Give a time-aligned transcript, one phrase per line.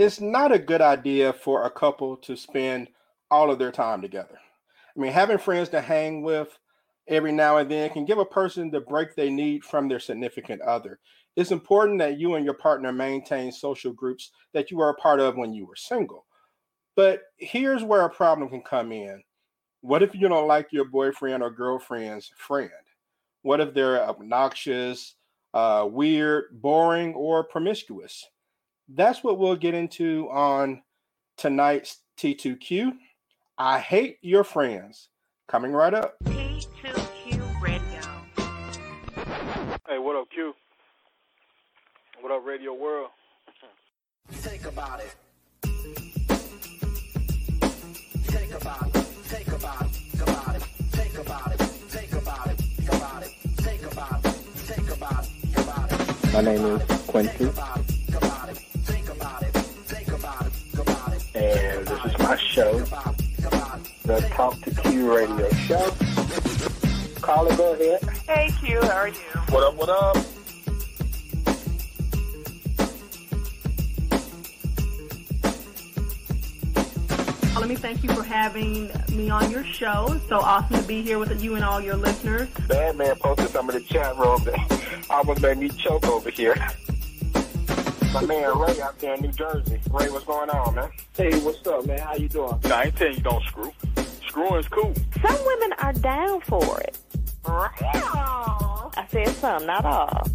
[0.00, 2.88] it's not a good idea for a couple to spend
[3.30, 4.38] all of their time together.
[4.96, 6.58] I mean, having friends to hang with
[7.06, 10.62] every now and then can give a person the break they need from their significant
[10.62, 11.00] other.
[11.36, 15.20] It's important that you and your partner maintain social groups that you were a part
[15.20, 16.24] of when you were single.
[16.96, 19.22] But here's where a problem can come in.
[19.82, 22.70] What if you don't like your boyfriend or girlfriend's friend?
[23.42, 25.16] What if they're obnoxious,
[25.52, 28.26] uh, weird, boring, or promiscuous?
[28.92, 30.82] That's what we'll get into on
[31.36, 32.92] tonight's T2Q.
[33.56, 35.10] I hate your friends.
[35.46, 36.16] Coming right up.
[36.24, 38.00] T2Q Radio.
[39.88, 40.54] Hey, what up, Q?
[42.20, 43.10] What up, Radio World?
[44.30, 45.14] Think about it.
[48.24, 48.92] Think about it.
[48.92, 49.92] Think about it.
[49.92, 50.62] Think about it.
[50.62, 51.62] Think about it.
[51.62, 52.58] Think about it.
[52.58, 53.30] Think about it.
[53.38, 54.32] Think about it.
[54.32, 55.26] Think about it.
[55.26, 56.32] Think about it.
[56.32, 57.50] My name is Quincy,
[61.40, 63.16] and this is my show, Think about it.
[63.16, 64.22] Think about it.
[64.22, 65.90] the Talk to Q Radio Show.
[67.20, 68.02] Caller, go ahead.
[68.28, 69.14] Hey Q, how are you?
[69.48, 70.16] What up, what up?
[77.58, 80.06] Let me thank you for having me on your show.
[80.12, 82.48] It's so awesome to be here with you and all your listeners.
[82.68, 86.56] Bad man posted some of the chat room that almost made me choke over here.
[88.12, 89.80] My man Ray out there in New Jersey.
[89.88, 90.90] Ray, what's going on, man?
[91.16, 92.00] Hey, what's up, man?
[92.00, 92.58] How you doing?
[92.64, 93.72] Nah, I ain't telling you don't screw.
[94.26, 94.92] Screwing's cool.
[95.24, 96.98] Some women are down for it.
[97.44, 100.26] I said some, not all.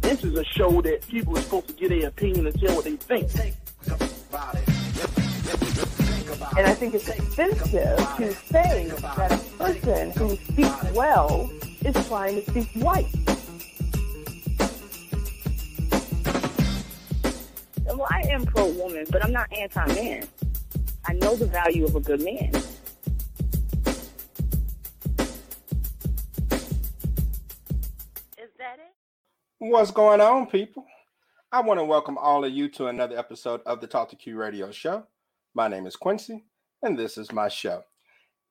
[0.00, 2.84] This is a show that people are supposed to get their opinion and tell what
[2.84, 3.30] they think.
[3.30, 3.54] Think
[4.26, 4.68] about it.
[6.58, 11.48] And I think it's offensive to say that a person who speaks well
[11.84, 13.06] is trying to speak white.
[18.30, 20.28] Am pro woman, but I'm not anti man.
[21.04, 22.54] I know the value of a good man.
[22.54, 22.72] Is
[28.58, 28.94] that it?
[29.58, 30.84] What's going on, people?
[31.50, 34.36] I want to welcome all of you to another episode of the Talk to Q
[34.36, 35.04] Radio Show.
[35.54, 36.44] My name is Quincy,
[36.84, 37.82] and this is my show.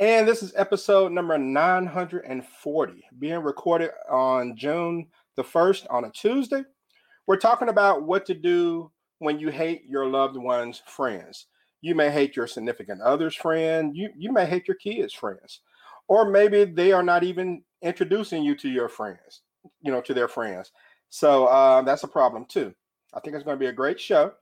[0.02, 6.64] And this is episode number 940, being recorded on June the 1st on a Tuesday.
[7.28, 11.48] We're talking about what to do when you hate your loved one's friends.
[11.82, 15.62] You may hate your significant other's friend, you, you may hate your kids' friends,
[16.08, 19.42] or maybe they are not even introducing you to your friends,
[19.82, 20.72] you know, to their friends.
[21.10, 22.74] So uh, that's a problem too.
[23.14, 24.34] I think it's going to be a great show.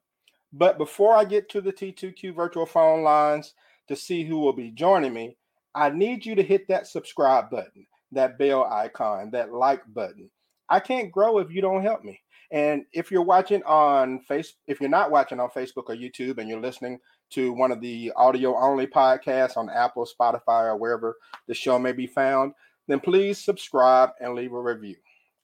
[0.54, 3.54] But before I get to the T2Q virtual phone lines
[3.88, 5.38] to see who will be joining me,
[5.76, 10.30] I need you to hit that subscribe button, that bell icon, that like button.
[10.70, 12.20] I can't grow if you don't help me.
[12.52, 16.48] And if you're watching on face, if you're not watching on Facebook or YouTube and
[16.48, 17.00] you're listening
[17.32, 21.92] to one of the audio only podcasts on Apple, Spotify, or wherever the show may
[21.92, 22.54] be found,
[22.88, 24.96] then please subscribe and leave a review.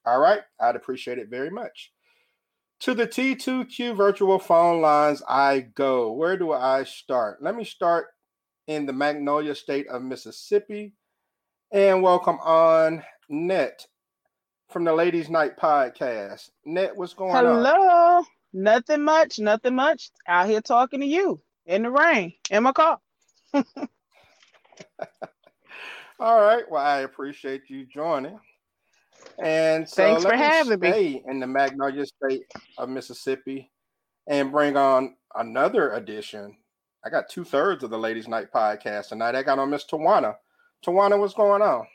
[0.06, 1.92] All right, I'd appreciate it very much.
[2.80, 6.12] To the T2Q virtual phone lines, I go.
[6.12, 7.42] Where do I start?
[7.42, 8.08] Let me start
[8.66, 10.94] in the Magnolia State of Mississippi
[11.70, 13.86] and welcome on Net
[14.74, 16.50] from the Ladies Night Podcast.
[16.64, 17.44] Net, what's going on?
[17.44, 18.24] Hello.
[18.52, 19.38] Nothing much.
[19.38, 20.10] Nothing much.
[20.26, 22.98] Out here talking to you in the rain in my car.
[23.54, 23.62] All
[26.18, 26.64] right.
[26.68, 28.36] Well, I appreciate you joining.
[29.40, 31.22] And so Thanks for having me.
[31.28, 32.42] in the Magnolia State
[32.76, 33.70] of Mississippi
[34.26, 36.56] and bring on another edition.
[37.04, 39.36] I got two thirds of the Ladies Night podcast tonight.
[39.36, 40.34] I got on Miss Tawana.
[40.84, 41.86] Tawana, what's going on?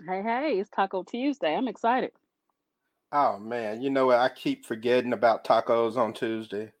[0.00, 1.54] Hey, hey, it's Taco Tuesday.
[1.54, 2.10] I'm excited.
[3.12, 4.18] Oh man, you know what?
[4.18, 6.72] I keep forgetting about tacos on Tuesday.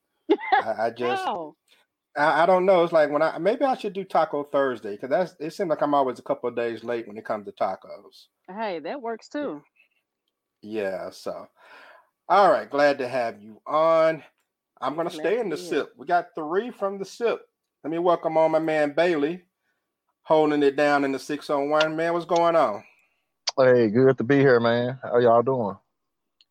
[0.60, 1.54] I, I just Wow.
[2.16, 2.82] I, I don't know.
[2.82, 5.80] It's like when I maybe I should do Taco Thursday because that's it seems like
[5.80, 8.26] I'm always a couple of days late when it comes to tacos.
[8.48, 9.62] Hey, that works too.
[10.62, 11.46] Yeah, so
[12.28, 14.24] all right, glad to have you on.
[14.80, 15.92] I'm gonna Glad stay in the sip.
[15.96, 17.42] We got three from the sip.
[17.84, 19.42] Let me welcome on my man Bailey,
[20.22, 21.94] holding it down in the 601.
[21.94, 22.82] Man, what's going on?
[23.56, 24.98] Hey, good to be here, man.
[25.00, 25.76] How y'all doing?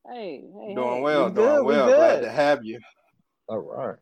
[0.08, 1.88] Hey, hey, Doing well, we doing good, we well.
[1.88, 2.26] Glad good.
[2.26, 2.80] to have you.
[3.50, 3.98] All right.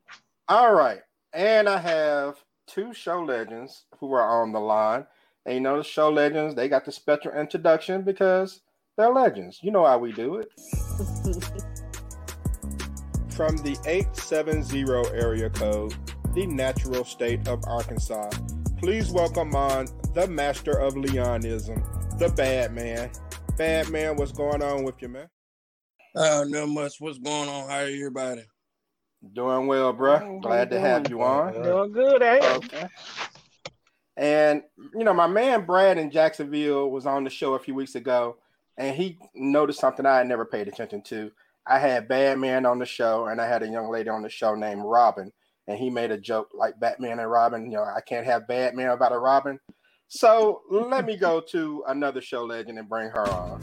[0.47, 1.01] All right.
[1.33, 2.35] And I have
[2.67, 5.07] two show legends who are on the line.
[5.47, 8.61] And you know, the show legends, they got the special introduction because
[8.97, 9.61] they're legends.
[9.63, 10.51] You know how we do it.
[13.31, 14.85] From the 870
[15.17, 15.95] area code,
[16.35, 18.29] the natural state of Arkansas,
[18.77, 21.83] please welcome on the master of Leonism,
[22.21, 23.09] the bad man.
[23.57, 25.27] Bad man, what's going on with you, man?
[26.15, 26.97] Uh, not much.
[26.99, 27.67] What's going on?
[27.67, 28.43] How are everybody?
[29.33, 30.39] Doing well, bruh.
[30.39, 31.63] Glad to have you on.
[31.63, 32.39] Doing good, eh?
[32.57, 32.87] Okay.
[34.17, 34.61] And
[34.93, 38.37] you know, my man Brad in Jacksonville was on the show a few weeks ago,
[38.77, 41.31] and he noticed something I had never paid attention to.
[41.65, 44.53] I had Batman on the show, and I had a young lady on the show
[44.53, 45.31] named Robin,
[45.67, 47.65] and he made a joke like Batman and Robin.
[47.65, 49.59] You know, I can't have Batman without a Robin.
[50.13, 53.61] So let me go to another show legend and bring her on.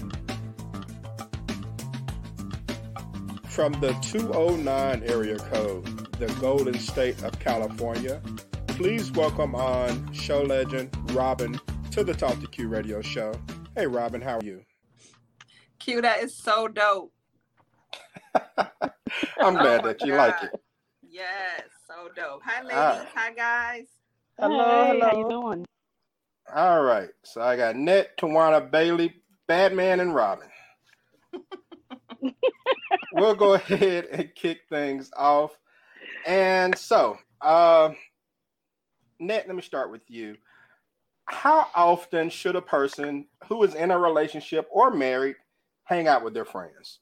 [3.45, 5.85] From the 209 area code,
[6.19, 8.23] the Golden State of California,
[8.67, 11.61] please welcome on show legend Robin
[11.91, 13.35] to the Talk to Q radio show.
[13.77, 14.65] Hey, Robin, how are you?
[15.79, 17.13] Q, that is so dope.
[19.39, 20.59] I'm glad that you like it.
[21.03, 22.41] Yes, so dope.
[22.43, 22.63] Hi, ah.
[22.63, 22.75] ladies.
[22.75, 23.09] All right.
[23.15, 23.87] Hi, guys.
[24.39, 25.19] Hello, Hey, how hello.
[25.19, 25.67] you doing?
[26.55, 27.11] All right.
[27.25, 29.15] So I got Net, Tawana Bailey,
[29.47, 30.49] Batman, and Robin.
[33.13, 35.59] we'll go ahead and kick things off.
[36.27, 37.91] And so, uh,
[39.21, 40.37] Net, let me start with you.
[41.27, 45.37] How often should a person who is in a relationship or married
[45.85, 47.01] hang out with their friends?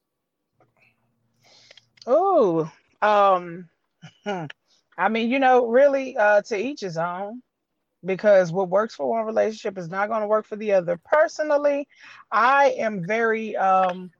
[2.07, 2.71] Oh,
[3.03, 3.69] um,
[4.27, 7.43] I mean, you know, really, uh, to each his own,
[8.07, 10.99] because what works for one relationship is not going to work for the other.
[11.05, 11.89] Personally,
[12.33, 14.13] I am very um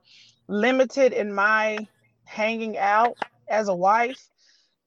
[0.47, 1.87] limited in my
[2.25, 3.17] hanging out
[3.49, 4.29] as a wife.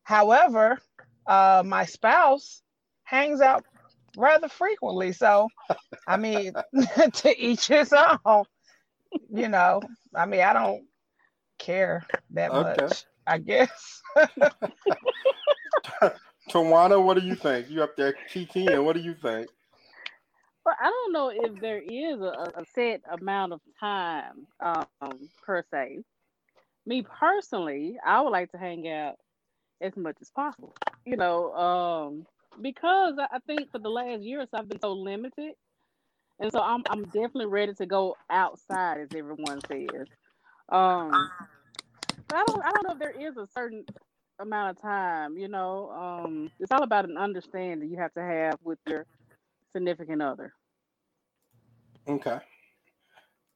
[0.05, 0.79] However,
[1.26, 2.62] uh, my spouse
[3.05, 3.64] hangs out
[4.17, 5.12] rather frequently.
[5.12, 5.53] So,
[6.06, 6.55] I mean,
[7.14, 8.44] to each his own.
[9.31, 10.87] You know, I mean, I don't
[11.58, 12.55] care that Okay.
[12.55, 13.06] much.
[13.26, 14.03] I guess.
[16.50, 17.70] Tawana, what do you think?
[17.70, 18.85] You up there kikiing.
[18.85, 19.49] What do you think?
[20.67, 25.64] Well, I don't know if there is a, a set amount of time um, per
[25.70, 25.99] se.
[26.87, 29.14] Me personally, I would like to hang out
[29.81, 30.75] as much as possible.
[31.05, 32.26] You know, um,
[32.61, 35.53] because I think for the last years I've been so limited,
[36.41, 40.06] and so I'm I'm definitely ready to go outside, as everyone says.
[40.69, 41.31] Um,
[42.32, 43.85] I don't I don't know if there is a certain
[44.40, 45.37] amount of time.
[45.37, 49.06] You know, um, it's all about an understanding you have to have with your
[49.75, 50.52] significant other.
[52.08, 52.38] Okay.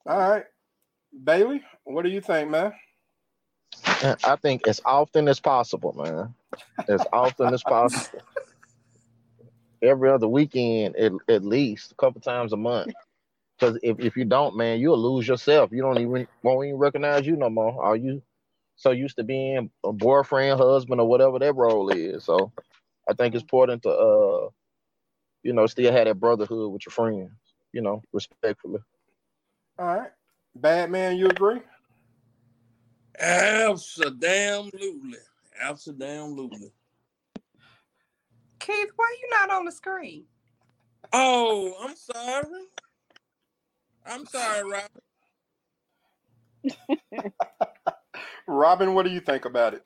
[0.06, 0.44] All right.
[1.24, 2.72] Bailey, what do you think, man?
[4.24, 6.34] I think as often as possible, man.
[6.88, 8.20] As often as possible.
[9.82, 12.92] Every other weekend, at, at least a couple times a month.
[13.58, 15.70] Because if, if you don't, man, you'll lose yourself.
[15.72, 17.82] You don't even won't even recognize you no more.
[17.82, 18.22] Are you
[18.76, 22.24] so used to being a boyfriend, husband, or whatever that role is?
[22.24, 22.52] So
[23.08, 24.48] I think it's important to uh,
[25.42, 27.30] you know, still have that brotherhood with your friends.
[27.72, 28.80] You know, respectfully.
[29.78, 30.10] All right.
[30.54, 31.60] Batman, you agree?
[33.18, 35.18] Absolutely.
[35.60, 36.72] Absolutely.
[38.60, 40.24] Keith, why you not on the screen?
[41.12, 42.66] Oh, I'm sorry.
[44.06, 44.88] I'm sorry, Robin.
[48.46, 49.84] Robin, what do you think about it?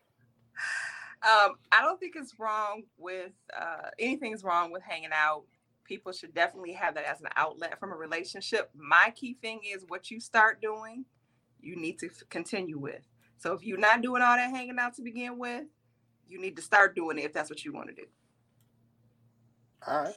[1.22, 5.44] Um, I don't think it's wrong with uh, anything's wrong with hanging out.
[5.84, 8.70] People should definitely have that as an outlet from a relationship.
[8.76, 11.04] My key thing is what you start doing,
[11.60, 13.02] you need to continue with.
[13.38, 15.64] So if you're not doing all that hanging out to begin with,
[16.28, 18.04] you need to start doing it if that's what you want to do.
[19.86, 20.14] All right.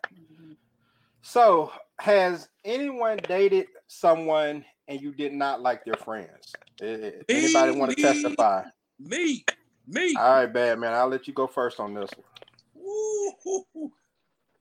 [1.21, 6.53] So, has anyone dated someone and you did not like their friends?
[6.81, 8.63] Eh, Anybody want to testify?
[8.99, 9.43] Me,
[9.87, 10.15] me.
[10.17, 10.93] All right, bad man.
[10.93, 12.85] I'll let you go first on this one.
[12.85, 13.91] Ooh,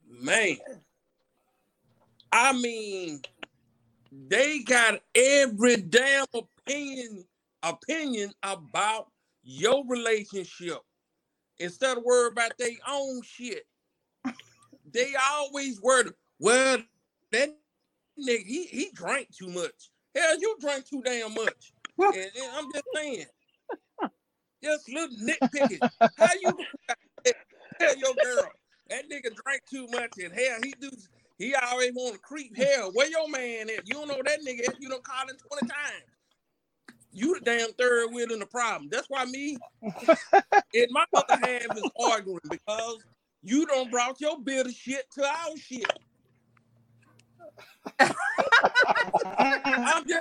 [0.09, 0.57] man.
[2.33, 3.21] I mean,
[4.13, 7.25] they got every damn opinion
[7.63, 9.09] opinion about
[9.43, 10.79] your relationship
[11.59, 13.65] instead of worry about their own shit.
[14.93, 16.11] They always worry.
[16.39, 16.79] Well,
[17.33, 17.51] that
[18.19, 19.91] nigga, he, he drank too much.
[20.15, 21.73] Hell, you drank too damn much.
[21.99, 23.27] and, and I'm just saying,
[24.63, 25.89] just little nitpicking.
[26.19, 26.57] How you
[27.81, 28.51] tell your girl
[28.89, 30.91] that nigga drank too much and hell he do
[31.39, 32.91] he always want to creep hell.
[32.93, 33.89] Where your man at?
[33.89, 34.75] You don't know that nigga.
[34.79, 36.05] You don't call him 20 times.
[37.13, 38.91] You the damn third wheel in the problem.
[38.93, 42.99] That's why me and my other half is arguing because
[43.43, 45.91] you don't brought your bitter shit to our shit.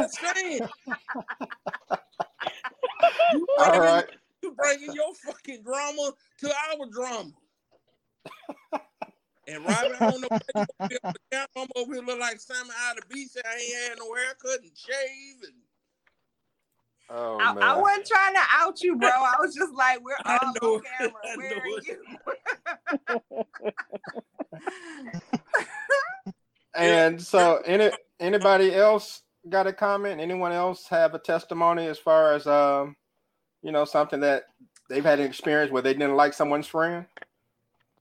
[0.09, 0.61] I'm just saying.
[3.33, 4.03] You All bringing,
[4.43, 7.31] you bringing your fucking drama to our drama.
[9.47, 12.19] And Robin, I don't know what you over here, but now I'm over here look
[12.19, 13.31] like Simon out of the beach.
[13.43, 15.53] I ain't had no haircut and shave and
[17.09, 17.63] Oh I, man.
[17.63, 19.09] I wasn't trying to out you, bro.
[19.09, 21.13] I was just like, we're I all know on camera.
[21.23, 21.97] I Where are it.
[23.09, 23.43] you?
[26.75, 30.21] And so, any anybody else got a comment?
[30.21, 32.95] Anyone else have a testimony as far as um,
[33.61, 34.43] you know, something that
[34.89, 37.05] they've had an experience where they didn't like someone's friend?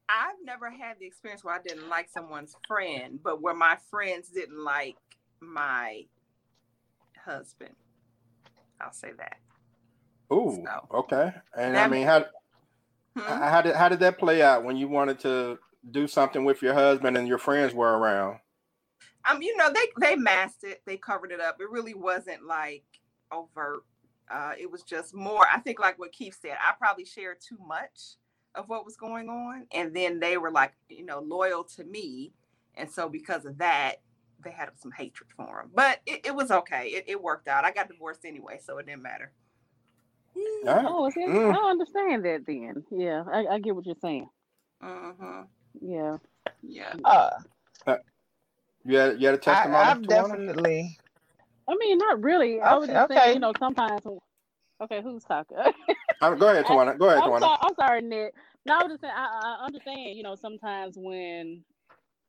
[0.09, 4.28] I've never had the experience where I didn't like someone's friend, but where my friends
[4.31, 4.97] didn't like
[5.40, 6.05] my
[7.25, 7.75] husband.
[8.81, 9.38] I'll say that.
[10.33, 11.33] Ooh, okay.
[11.57, 12.25] And I mean, how
[13.19, 13.43] Hmm?
[13.43, 15.59] how did how did that play out when you wanted to
[15.90, 18.38] do something with your husband and your friends were around?
[19.30, 21.58] Um, you know, they they masked it, they covered it up.
[21.61, 22.85] It really wasn't like
[23.30, 23.85] overt.
[24.30, 25.47] Uh, it was just more.
[25.52, 28.16] I think, like what Keith said, I probably shared too much
[28.54, 32.32] of what was going on, and then they were like, you know, loyal to me,
[32.75, 33.97] and so because of that,
[34.44, 35.70] they had some hatred for him.
[35.75, 36.88] But it, it was okay.
[36.88, 37.64] It, it worked out.
[37.64, 39.32] I got divorced anyway, so it didn't matter.
[40.66, 41.54] Oh, see, Mm.
[41.54, 42.85] I understand that then.
[42.90, 44.28] Yeah, I, I get what you're saying.
[44.82, 45.42] Mm-hmm.
[45.80, 46.18] Yeah.
[46.62, 46.94] Yeah.
[47.04, 47.30] Uh,
[48.88, 49.85] You had you had a I, testimony?
[49.90, 50.99] I've definitely.
[51.68, 52.61] I mean, not really.
[52.61, 53.14] I was Okay, just okay.
[53.14, 54.02] saying, you know, sometimes.
[54.83, 55.59] Okay, who's talking?
[56.21, 56.99] Uh, go ahead, Tawana.
[56.99, 57.40] Go ahead, I'm Tawana.
[57.40, 58.35] sorry, I'm sorry, Nick.
[58.66, 61.64] No, I was just saying, I, I understand, you know, sometimes when,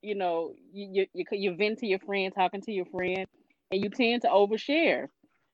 [0.02, 3.26] you know, you, you, you, you vent to your friend, talking to your friend,
[3.72, 5.08] and you tend to overshare.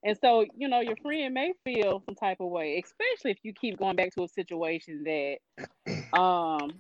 [0.04, 3.54] And so, you know, your friend may feel some type of way, especially if you
[3.54, 5.38] keep going back to a situation that
[6.18, 6.76] um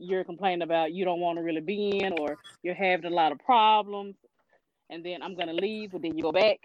[0.00, 3.32] you're complaining about you don't want to really be in or you're having a lot
[3.32, 4.16] of problems
[4.90, 6.58] and then I'm gonna leave, but then you go back.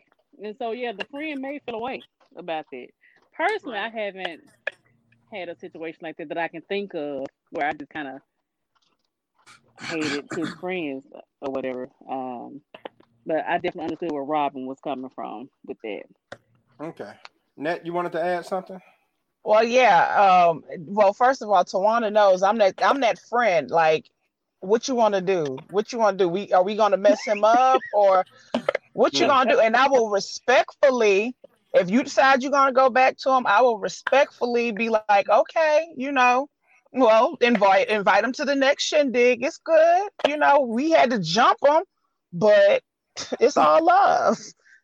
[0.43, 2.01] And so yeah, the friend may feel away
[2.35, 2.87] about that.
[3.37, 4.41] Personally, I haven't
[5.31, 8.21] had a situation like that that I can think of where I just kind of
[9.87, 11.05] hated his friends
[11.41, 11.89] or whatever.
[12.09, 12.61] Um,
[13.25, 16.03] but I definitely understood where Robin was coming from with that.
[16.81, 17.13] Okay.
[17.57, 18.79] Net, you wanted to add something?
[19.45, 20.49] Well, yeah.
[20.51, 23.71] Um, well, first of all, Tawana knows I'm that I'm that friend.
[23.71, 24.09] Like,
[24.61, 25.63] what you want to do?
[25.69, 26.29] What you want to do?
[26.29, 28.25] We are we gonna mess him up or
[28.93, 29.27] what you Yeah.
[29.27, 29.59] gonna do?
[29.59, 31.35] And I will respectfully,
[31.73, 35.75] if you decide you're gonna go back to him, I will respectfully be like, okay,
[35.81, 36.33] you know,
[36.79, 39.43] well, invite invite him to the next shindig.
[39.43, 40.09] It's good.
[40.23, 41.83] You know, we had to jump him,
[42.33, 42.83] but
[43.39, 44.37] it's all love.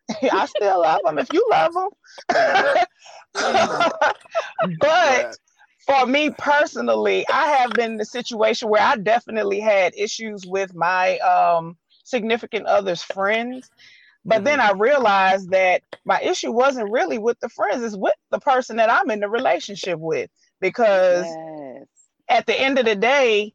[0.31, 1.89] I still love them if you love them.
[4.79, 5.37] but
[5.85, 10.73] for me personally, I have been in a situation where I definitely had issues with
[10.75, 13.69] my um, significant other's friends.
[14.25, 18.39] But then I realized that my issue wasn't really with the friends, it's with the
[18.39, 20.29] person that I'm in the relationship with.
[20.59, 21.87] Because Yes.
[22.29, 23.53] at the end of the day,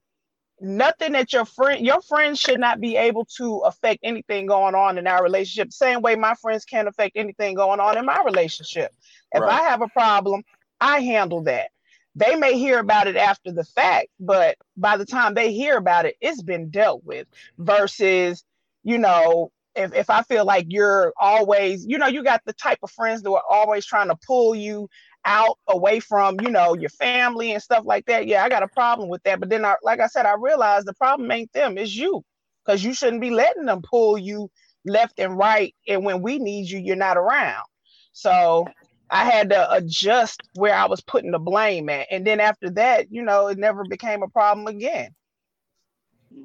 [0.60, 4.98] nothing that your friend your friends should not be able to affect anything going on
[4.98, 5.72] in our relationship.
[5.72, 8.92] Same way my friends can't affect anything going on in my relationship.
[9.32, 9.60] If Right.
[9.60, 10.44] I have a problem,
[10.80, 11.70] I handle that.
[12.14, 16.06] They may hear about it after the fact, but by the time they hear about
[16.06, 17.26] it, it's been dealt with.
[17.58, 18.42] Versus,
[18.82, 22.78] you know, if, if I feel like you're always, you know, you got the type
[22.82, 24.88] of friends that are always trying to pull you
[25.26, 28.26] out away from, you know, your family and stuff like that.
[28.26, 29.40] Yeah, I got a problem with that.
[29.40, 32.24] But then, I, like I said, I realized the problem ain't them, it's you,
[32.64, 34.50] because you shouldn't be letting them pull you
[34.84, 35.74] left and right.
[35.88, 37.64] And when we need you, you're not around.
[38.12, 38.66] So
[39.10, 42.06] I had to adjust where I was putting the blame at.
[42.10, 45.10] And then after that, you know, it never became a problem again.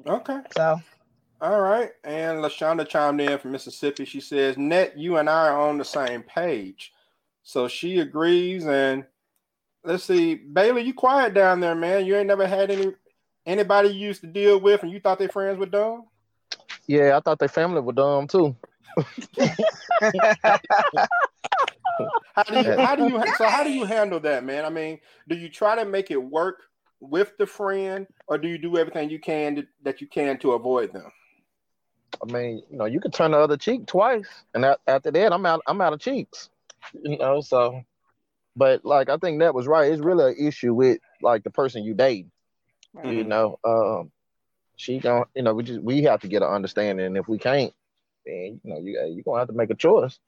[0.06, 0.40] Okay.
[0.56, 0.80] So
[1.40, 1.90] All right.
[2.04, 4.04] And Lashonda chimed in from Mississippi.
[4.04, 6.92] She says, Net, you and I are on the same page.
[7.42, 8.66] So she agrees.
[8.66, 9.04] And
[9.84, 12.06] let's see, Bailey, you quiet down there, man.
[12.06, 12.92] You ain't never had any
[13.44, 16.04] anybody you used to deal with and you thought their friends were dumb?
[16.86, 18.56] Yeah, I thought their family were dumb too.
[22.34, 24.64] How do you how do you so how do you handle that, man?
[24.64, 26.62] I mean, do you try to make it work
[27.00, 30.52] with the friend or do you do everything you can to, that you can to
[30.52, 31.10] avoid them?
[32.22, 35.46] I mean, you know, you could turn the other cheek twice, and after that, I'm
[35.46, 35.62] out.
[35.66, 36.50] I'm out of cheeks.
[36.92, 37.82] You know, so.
[38.54, 39.90] But like, I think that was right.
[39.90, 42.26] It's really an issue with like the person you date.
[43.02, 44.12] You know, um,
[44.76, 45.26] she don't.
[45.34, 47.72] You know, we just we have to get an understanding, and if we can't,
[48.26, 50.18] then you know, you you gonna have to make a choice.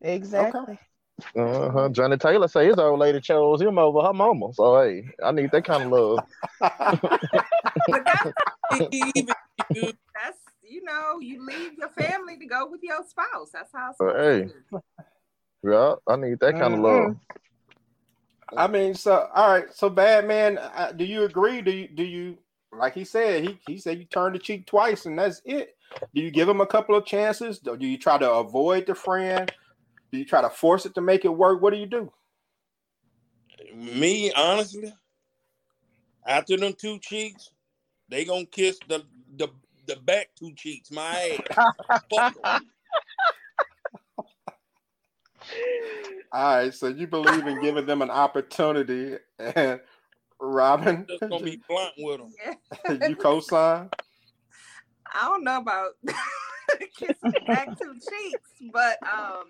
[0.00, 0.78] exactly.
[1.34, 1.88] Uh huh.
[1.90, 4.52] Johnnie Taylor say his old lady chose him over her mama.
[4.52, 6.20] So hey, I need that kind of love.
[6.60, 6.98] That's
[9.74, 9.92] you
[10.86, 13.50] know, you leave your family to go with your spouse.
[13.52, 14.80] That's how it's So, hey, to
[15.62, 17.16] yeah, I need that kind of love.
[18.56, 21.60] I mean, so all right, so bad man, uh, do you agree?
[21.60, 22.38] Do you do you
[22.72, 23.44] like he said?
[23.44, 25.76] He he said you turn the cheek twice and that's it.
[26.14, 27.58] Do you give him a couple of chances?
[27.58, 29.50] Do do you try to avoid the friend?
[30.12, 31.60] Do you try to force it to make it work?
[31.60, 32.12] What do you do?
[33.74, 34.92] Me, honestly,
[36.26, 37.50] after them two cheeks,
[38.08, 39.04] they gonna kiss the
[39.36, 39.48] the
[39.86, 41.66] the back two cheeks, my ass.
[42.10, 42.66] Fuck 'em.
[46.32, 49.80] All right, so you believe in giving them an opportunity, and
[50.40, 53.00] Robin, Just gonna be blunt with them.
[53.08, 53.90] you co-sign.
[55.14, 55.92] I don't know about
[56.98, 59.44] kissing back two cheeks, but um,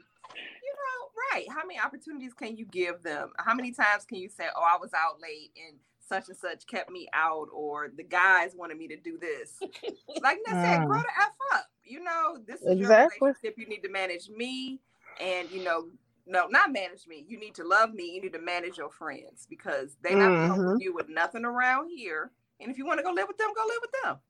[0.62, 1.46] you know, right?
[1.50, 3.32] How many opportunities can you give them?
[3.38, 5.78] How many times can you say, "Oh, I was out late and
[6.08, 9.58] such and such kept me out," or the guys wanted me to do this?
[10.22, 10.86] Like I said, Mm.
[10.86, 11.66] grow the f up.
[11.84, 13.18] You know, this is Exactly.
[13.20, 13.58] your relationship.
[13.58, 14.80] You need to manage me,
[15.20, 15.88] and you know.
[16.26, 17.24] No, not manage me.
[17.28, 18.12] You need to love me.
[18.14, 20.46] You need to manage your friends because they not Mhm.
[20.46, 22.32] helping you with nothing around here.
[22.60, 24.20] And if you want to go live with them, go live with them.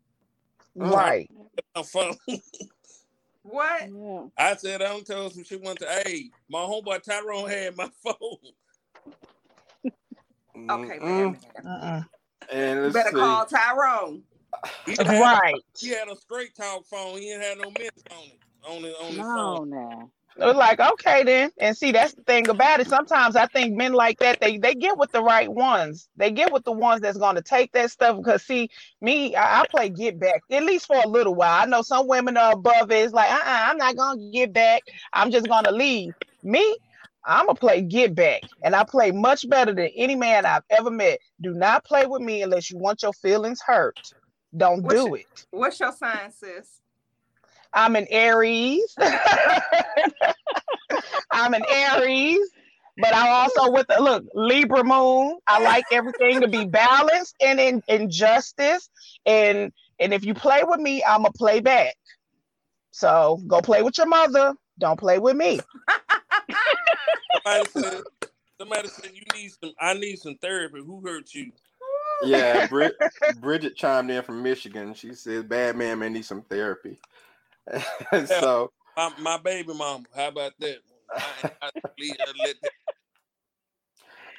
[0.74, 1.30] Right.
[1.74, 2.16] My phone.
[3.42, 3.90] What?
[4.38, 6.02] I said I don't tell some shit one time.
[6.04, 8.16] Hey, my homeboy Tyrone had my phone.
[10.56, 10.90] Mm-hmm.
[10.90, 11.38] Okay, Mm-mm.
[11.64, 12.02] Uh-uh.
[12.52, 13.12] And You let's better see.
[13.12, 14.24] call Tyrone.
[15.04, 15.62] Right.
[15.78, 17.18] He had a straight talk phone.
[17.18, 18.40] He didn't have no mints on it.
[18.68, 19.64] On his on his No, phone.
[19.64, 20.10] no.
[20.36, 21.50] They're like, okay then.
[21.58, 22.88] And see, that's the thing about it.
[22.88, 26.08] Sometimes I think men like that, they they get with the right ones.
[26.16, 28.16] They get with the ones that's gonna take that stuff.
[28.16, 28.68] Because see,
[29.00, 31.62] me, I, I play get back, at least for a little while.
[31.62, 33.04] I know some women are above it.
[33.04, 34.74] It's like, uh-uh, I'm not gonna get back.
[35.12, 36.14] I'm just gonna leave.
[36.42, 36.76] Me,
[37.26, 38.42] I'm gonna play get back.
[38.62, 41.18] And I play much better than any man I've ever met.
[41.42, 43.98] Do not play with me unless you want your feelings hurt.
[44.56, 45.46] Don't What's do your- it.
[45.50, 46.80] What's your sign, sis?
[47.72, 48.94] I'm an Aries.
[51.32, 52.48] I'm an Aries,
[52.98, 55.38] but I'm also with the look Libra moon.
[55.46, 58.88] I like everything to be balanced and in, in justice.
[59.26, 61.94] And and if you play with me, I'ma play back.
[62.92, 64.54] So go play with your mother.
[64.78, 65.60] Don't play with me.
[67.46, 68.02] Somebody said,
[68.60, 69.72] somebody said you need some.
[69.80, 70.80] I need some therapy.
[70.84, 71.52] Who hurt you?
[72.24, 72.94] Yeah, Brid-
[73.40, 74.94] Bridget chimed in from Michigan.
[74.94, 76.98] She said, "Bad man may need some therapy."
[78.26, 80.04] so, My, my baby mama.
[80.14, 80.78] How about that?
[81.14, 81.70] I, I,
[82.44, 82.70] let that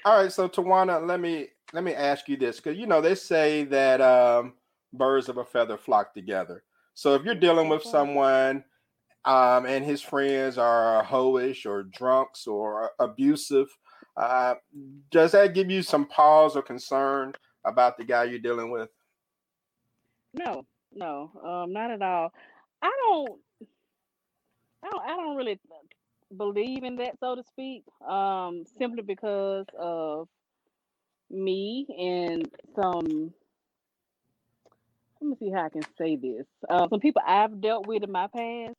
[0.05, 0.31] all right.
[0.31, 4.01] So, Tawana, let me let me ask you this, because you know they say that
[4.01, 4.53] um,
[4.93, 6.63] birds of a feather flock together.
[6.93, 8.63] So, if you're dealing with someone
[9.25, 13.67] um, and his friends are hoish or drunks or abusive,
[14.15, 14.55] uh,
[15.11, 17.33] does that give you some pause or concern
[17.65, 18.89] about the guy you're dealing with?
[20.33, 22.31] No, no, um, not at all.
[22.81, 23.39] I don't,
[24.83, 25.59] I don't, I don't really
[26.35, 27.83] believe in that, so to speak.
[28.07, 30.27] Um, simply because of
[31.29, 33.33] me and some.
[35.19, 36.45] Let me see how I can say this.
[36.69, 38.75] Uh, some people I've dealt with in my past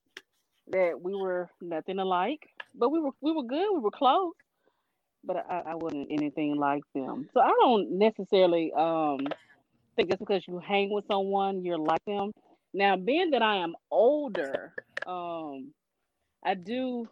[0.73, 3.69] that we were nothing alike, but we were we were good.
[3.75, 4.35] We were close,
[5.25, 7.29] but I, I wasn't anything like them.
[7.35, 9.21] So I don't necessarily um
[9.97, 12.33] think just because you hang with someone you're like them.
[12.75, 14.75] Now, being that I am older,
[15.07, 15.73] um,
[16.45, 17.09] I do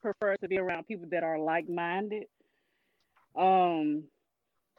[0.00, 2.24] prefer to be around people that are like-minded.
[3.36, 4.04] Um,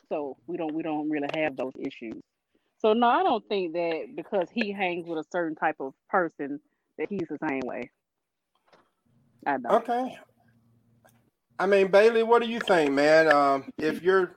[0.10, 2.22] so we don't we don't really have those issues.
[2.80, 6.60] So no, I don't think that because he hangs with a certain type of person
[6.98, 7.90] that he's the same way.
[9.46, 9.72] I don't.
[9.90, 10.18] Okay.
[11.60, 13.32] I mean, Bailey, what do you think, man?
[13.32, 14.36] Um, if you're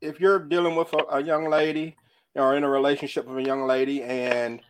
[0.00, 1.96] if you're dealing with a, a young lady
[2.34, 4.60] or in a relationship with a young lady and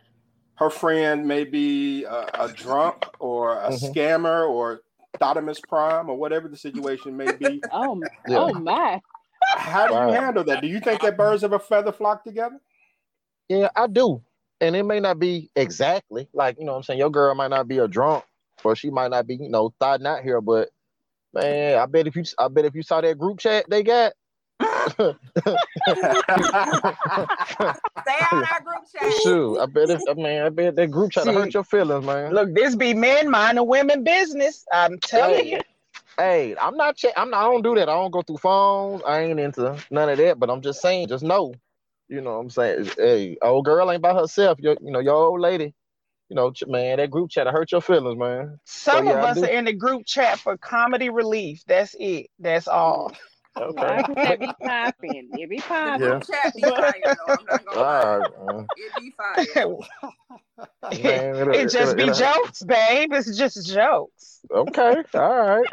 [0.55, 3.93] her friend may be a, a drunk or a Mhm.
[3.93, 4.81] scammer or
[5.19, 8.39] Thotimus Prime or whatever the situation may be, Oh, Yeah.
[8.39, 9.01] oh my.
[9.41, 10.61] how do you handle that?
[10.61, 12.59] Do you think that birds of a feather flock together?
[13.49, 14.21] Yeah, I do.
[14.61, 16.99] And it may not be exactly like, you know what I'm saying?
[16.99, 18.23] Your girl might not be a drunk
[18.63, 20.69] or she might not be, you know, thought not here, but
[21.33, 24.13] man, I bet if you I bet if you saw that group chat they got
[24.59, 25.13] Stay
[28.21, 29.21] out our group chat.
[29.21, 32.05] shoot, I bet if I mean I bet that group chat See, hurt your feelings,
[32.05, 32.33] man.
[32.33, 34.65] Look, this be men minding women business.
[34.71, 35.59] I'm telling you.
[36.17, 37.89] Hey, I'm not check I'm not I don't do that.
[37.89, 39.01] I don't go through phones.
[39.05, 41.53] I ain't into none of that, but I'm just saying, just know.
[42.07, 42.91] You know what I'm saying?
[42.97, 44.59] Hey, old girl ain't by herself.
[44.59, 45.73] Your you know, your old lady.
[46.29, 48.59] You know, man, that group chat hurt your feelings, man.
[48.65, 51.61] So Some yeah, of us are in the group chat for comedy relief.
[51.67, 52.27] That's it.
[52.39, 53.11] That's all.
[53.57, 53.85] Okay.
[53.85, 55.29] I can say be popping.
[55.31, 56.05] It be popping.
[56.05, 56.19] Yeah.
[56.19, 57.35] chat be fire though.
[57.35, 57.79] I'm not gonna.
[57.79, 58.67] All right, man.
[58.75, 59.77] It be fire.
[61.03, 63.13] Man, it'll- it just be it'll- jokes, babe.
[63.13, 64.41] It's just jokes.
[64.51, 65.65] Okay, all right.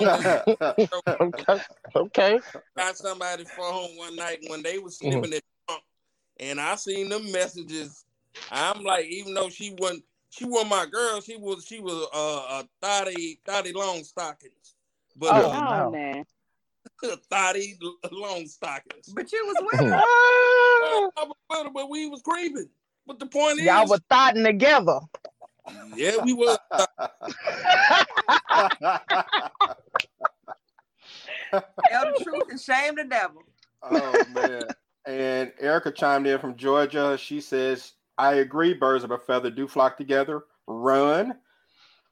[0.00, 1.60] Okay,
[1.96, 2.40] okay.
[2.76, 5.10] got somebody's phone one night when they was Mm-hmm.
[5.12, 5.82] snipping it drunk,
[6.38, 8.04] and I seen them messages.
[8.50, 11.20] I'm like, even though she wasn't, she was my girl.
[11.20, 14.74] She was she was uh, a thotty thotty long stockings,
[15.16, 15.90] but Oh, uh, Oh no.
[15.90, 16.24] man.
[17.30, 17.78] thotty
[18.10, 19.08] long stockings.
[19.08, 19.96] But you was with her.
[19.96, 22.68] I was with her, but we was creeping.
[23.06, 25.00] But the point is Y'all is, were thotting together.
[25.94, 26.56] yeah, we were.
[31.90, 33.42] Tell the truth and shame the devil.
[33.82, 34.74] oh man.
[35.06, 37.16] And Erica chimed in from Georgia.
[37.16, 40.42] She says, I agree, birds of a feather do flock together.
[40.66, 41.38] Run.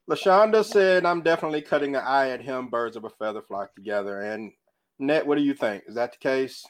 [0.08, 2.68] LaShonda said, I'm definitely cutting an eye at him.
[2.68, 4.20] Birds of a feather flock together.
[4.20, 4.52] And
[5.00, 5.82] Net, what do you think?
[5.88, 6.64] Is that the case?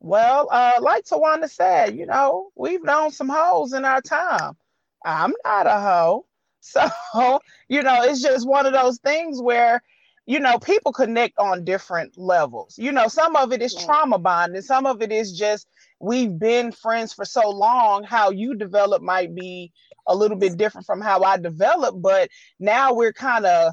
[0.00, 4.56] Well, uh, like Tawana said, you know, we've known some hoes in our time.
[5.04, 6.26] I'm not a hoe.
[6.68, 9.80] So, you know, it's just one of those things where,
[10.26, 12.76] you know, people connect on different levels.
[12.78, 15.68] You know, some of it is trauma bonding, some of it is just
[16.00, 18.02] we've been friends for so long.
[18.02, 19.72] How you develop might be
[20.06, 23.72] a little bit different from how I develop, but now we're kind of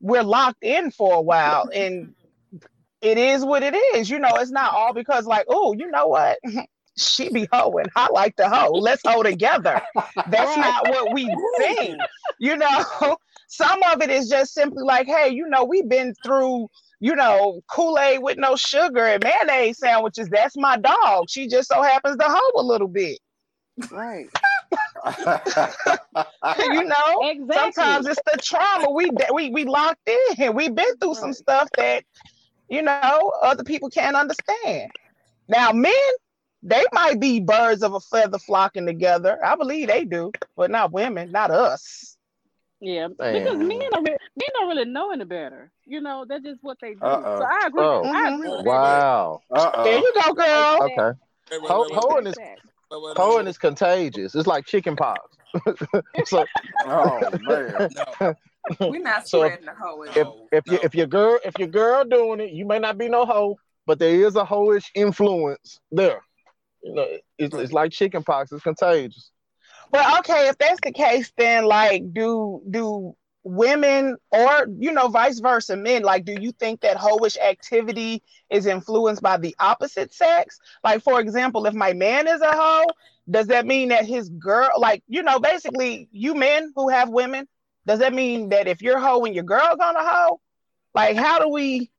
[0.00, 2.14] we're locked in for a while and
[3.00, 4.10] it is what it is.
[4.10, 6.38] You know, it's not all because like, oh, you know what?
[6.98, 7.86] she be hoeing.
[7.94, 8.72] I like to hoe.
[8.72, 9.80] Let's hoe together.
[10.28, 11.24] That's not what we
[11.58, 11.98] think.
[12.38, 16.68] You know, some of it is just simply like, hey, you know, we've been through,
[17.00, 20.28] you know, Kool-Aid with no sugar and mayonnaise sandwiches.
[20.28, 21.28] That's my dog.
[21.28, 23.18] She just so happens to hoe a little bit.
[23.90, 24.28] Right.
[26.58, 27.56] you know, Exactly.
[27.56, 30.54] sometimes it's the trauma we we we locked in.
[30.54, 32.04] We've been through some stuff that
[32.68, 34.90] you know other people can't understand.
[35.48, 35.92] Now, men,
[36.62, 39.38] they might be birds of a feather flocking together.
[39.44, 42.15] I believe they do, but not women, not us.
[42.80, 43.32] Yeah, Man.
[43.32, 45.70] because men don't really, men don't really know any better.
[45.86, 47.00] You know, that's just what they do.
[47.02, 47.38] Uh-oh.
[47.38, 47.82] So I agree.
[47.82, 48.02] Oh.
[48.04, 48.66] I agree with that.
[48.66, 49.40] Wow.
[49.84, 50.78] There you go, girl.
[50.82, 51.18] Okay.
[51.68, 52.34] Ho- hoeing is
[52.90, 54.34] hoeing is contagious.
[54.34, 55.20] It's like chicken pox.
[56.26, 56.44] so,
[56.84, 57.88] oh man.
[58.80, 60.02] We're not So if- spreading the hoe.
[60.02, 63.08] if if you if your girl if your girl doing it, you may not be
[63.08, 66.20] no hoe, but there is a hoish influence there.
[66.82, 67.06] You know,
[67.38, 68.52] it's, it's like chicken pox.
[68.52, 69.30] It's contagious.
[69.92, 75.38] Well, okay, if that's the case, then like, do do women or you know vice
[75.40, 80.58] versa, men like, do you think that hoish activity is influenced by the opposite sex?
[80.84, 82.86] Like, for example, if my man is a hoe,
[83.30, 87.46] does that mean that his girl, like, you know, basically, you men who have women,
[87.86, 90.40] does that mean that if you're hoe and your girl's on a hoe?
[90.94, 91.90] Like, how do we?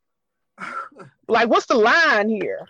[1.27, 2.67] Like, what's the line here?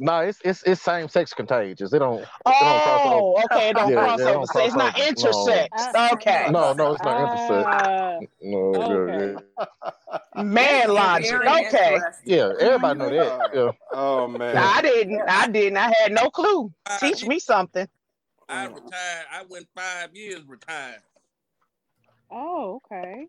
[0.00, 1.92] No, it's it's it's same sex contagious.
[1.92, 2.22] It don't.
[2.22, 4.32] it don't cross Oh, okay, it don't Yeah, cross over.
[4.32, 5.68] don't So it's not cross over.
[5.68, 5.68] intersex.
[6.14, 6.50] Okay.
[6.50, 7.66] No, no, it's not intersex.
[7.66, 8.74] Uh, No,
[9.08, 9.36] okay.
[9.58, 9.64] yeah.
[10.42, 11.44] Man logic.
[11.46, 11.98] Okay.
[12.24, 13.34] Yeah, everybody know that.
[13.54, 13.72] Yeah.
[13.92, 14.56] Oh man.
[14.56, 15.22] I didn't.
[15.28, 15.76] I didn't.
[15.78, 16.72] I had no clue.
[16.98, 17.88] Teach me something.
[18.48, 19.26] I retired.
[19.32, 21.02] I went five years retired.
[22.30, 23.28] Oh, okay.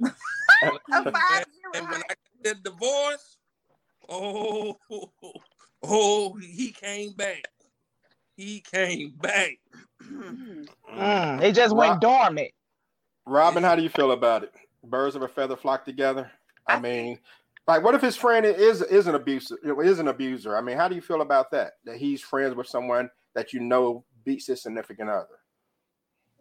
[0.62, 3.38] and, and when I got that divorce,
[4.08, 4.78] oh,
[5.82, 7.48] oh, he came back.
[8.36, 9.58] He came back.
[10.02, 12.50] Mm, it just went dormant.
[13.26, 14.52] Robin, how do you feel about it?
[14.82, 16.30] Birds of a feather flock together.
[16.66, 17.18] I mean,
[17.66, 19.56] like, what if his friend is is an abuser?
[19.82, 20.56] Is an abuser?
[20.56, 21.74] I mean, how do you feel about that?
[21.84, 25.38] That he's friends with someone that you know beats his significant other.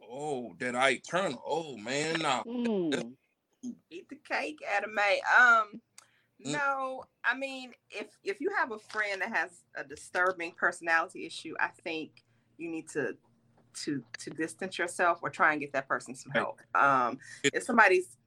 [0.09, 1.35] Oh, that I turn.
[1.45, 2.43] Oh man, no.
[2.47, 3.13] Mm.
[3.91, 5.21] Eat the cake, Anna Mae.
[5.37, 5.81] Um,
[6.39, 11.53] no, I mean, if if you have a friend that has a disturbing personality issue,
[11.59, 12.23] I think
[12.57, 13.17] you need to
[13.83, 16.59] to to distance yourself or try and get that person some help.
[16.75, 18.17] Um, if somebody's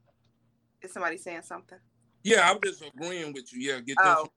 [0.83, 1.79] is somebody saying something?
[2.23, 3.73] Yeah, I'm just agreeing with you.
[3.73, 4.29] Yeah, get Oh,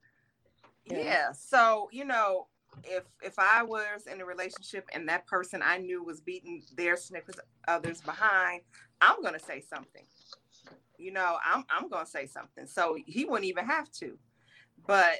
[0.86, 1.04] this.
[1.04, 1.32] yeah.
[1.32, 2.48] So you know,
[2.84, 6.98] if if I was in a relationship and that person I knew was beating their
[6.98, 8.62] significant others behind,
[9.02, 10.06] I'm gonna say something.
[11.06, 12.66] You know, I'm I'm gonna say something.
[12.66, 14.18] So he wouldn't even have to,
[14.88, 15.20] but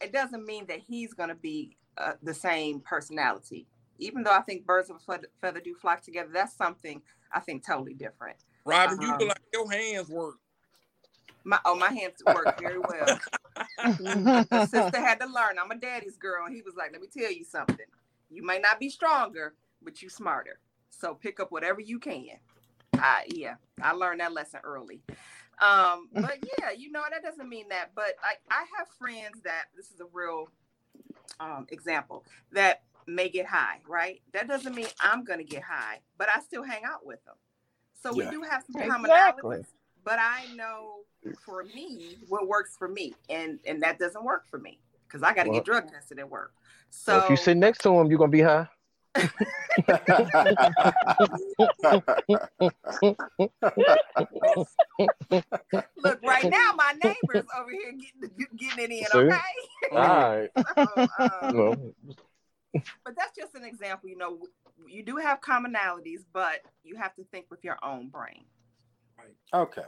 [0.00, 3.66] it doesn't mean that he's gonna be uh, the same personality.
[3.98, 7.40] Even though I think birds of a feather, feather do flock together, that's something I
[7.40, 8.38] think totally different.
[8.64, 10.36] Robin, you Um, feel like your hands work.
[11.44, 13.20] My oh, my hands work very well.
[14.50, 15.58] My sister had to learn.
[15.62, 17.86] I'm a daddy's girl, and he was like, "Let me tell you something.
[18.30, 20.60] You may not be stronger, but you smarter.
[20.88, 22.38] So pick up whatever you can."
[23.04, 25.02] I yeah, I learned that lesson early.
[25.60, 27.90] Um, but yeah, you know that doesn't mean that.
[27.94, 30.48] But I I have friends that this is a real
[31.38, 34.20] um, example that may get high, right?
[34.32, 37.36] That doesn't mean I'm gonna get high, but I still hang out with them.
[38.02, 39.10] So we do have some Exactly.
[39.10, 39.66] commonalities
[40.04, 41.00] but I know
[41.44, 45.34] for me what works for me, and and that doesn't work for me because I
[45.34, 46.52] got to Well- get drug tested at work.
[46.90, 48.68] So So if you sit next to him, you're gonna be high.
[55.96, 59.18] Look, right now my neighbors over here getting getting it in, See?
[59.18, 59.38] okay?
[59.92, 60.50] All right.
[60.76, 61.94] So, um,
[63.04, 64.08] but that's just an example.
[64.08, 64.38] You know,
[64.86, 68.44] you do have commonalities, but you have to think with your own brain.
[69.54, 69.82] Okay.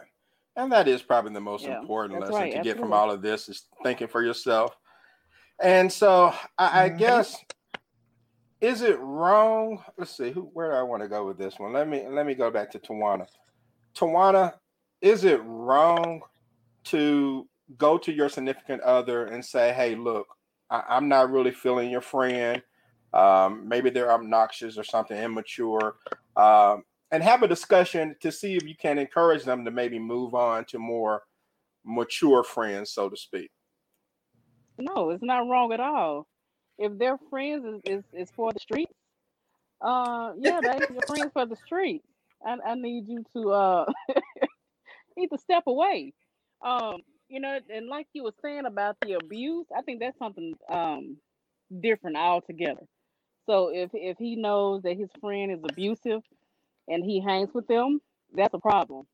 [0.56, 3.22] And that is probably the most Yeah, important lesson right, to get from all of
[3.22, 4.76] this is thinking for yourself.
[5.62, 6.98] And so I, I Mm-hmm.
[6.98, 7.36] guess
[8.62, 9.82] is it wrong?
[9.98, 11.72] Let's see, who where do I want to go with this one?
[11.72, 13.26] Let me let me go back to Tawana.
[13.94, 14.54] Tawana,
[15.02, 16.22] is it wrong
[16.84, 20.28] to go to your significant other and say, hey, look,
[20.70, 22.62] I, I'm not really feeling your friend.
[23.12, 25.96] Um, maybe they're obnoxious or something immature.
[26.36, 30.34] Um, and have a discussion to see if you can encourage them to maybe move
[30.34, 31.22] on to more
[31.84, 33.50] mature friends, so to speak.
[34.78, 36.26] No, it's not wrong at all.
[36.78, 38.92] If their friends is, is, is for the streets,
[39.80, 42.06] uh, yeah, they your friends for the streets.
[42.44, 43.84] I, I need you to uh
[45.16, 46.12] need to step away.
[46.62, 50.54] Um, you know, and like you were saying about the abuse, I think that's something
[50.68, 51.18] um
[51.80, 52.86] different altogether.
[53.46, 56.22] So if if he knows that his friend is abusive
[56.88, 58.00] and he hangs with them,
[58.34, 59.06] that's a problem.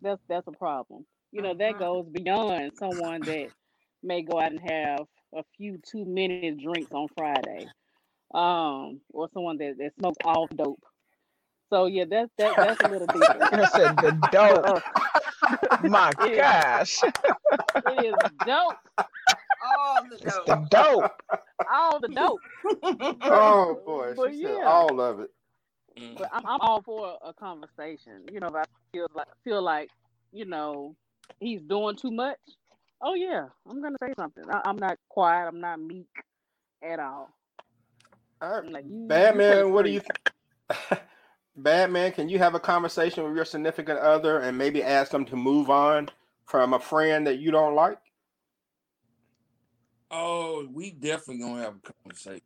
[0.00, 1.06] That's that's a problem.
[1.32, 3.50] You know, that goes beyond someone that
[4.02, 7.66] may go out and have a few two minute drinks on Friday.
[8.34, 10.84] Um, or someone that, that smokes off dope.
[11.70, 13.50] So yeah, that's that that's a little different.
[13.52, 14.84] I said the dope.
[15.80, 16.36] My Yeah.
[16.36, 17.02] gosh.
[17.86, 18.78] It is dope.
[19.60, 21.12] All the It's the dope.
[21.70, 22.42] All the dope.
[23.30, 24.64] Oh boy, But she said yeah.
[24.64, 25.30] all of it.
[26.16, 28.26] But I'm, I'm all for a conversation.
[28.30, 29.90] You know, if I feel like feel like
[30.32, 30.96] you know
[31.40, 32.38] he's doing too much.
[33.00, 34.44] Oh yeah, I'm gonna say something.
[34.50, 35.48] I, I'm not quiet.
[35.48, 36.08] I'm not meek
[36.82, 37.30] at all.
[38.40, 40.98] Uh, all right, like, you, you Batman, what do you free.
[41.56, 45.36] Batman, can you have a conversation with your significant other and maybe ask them to
[45.36, 46.08] move on
[46.46, 47.98] from a friend that you don't like?
[50.10, 52.42] Oh, we definitely gonna have a conversation.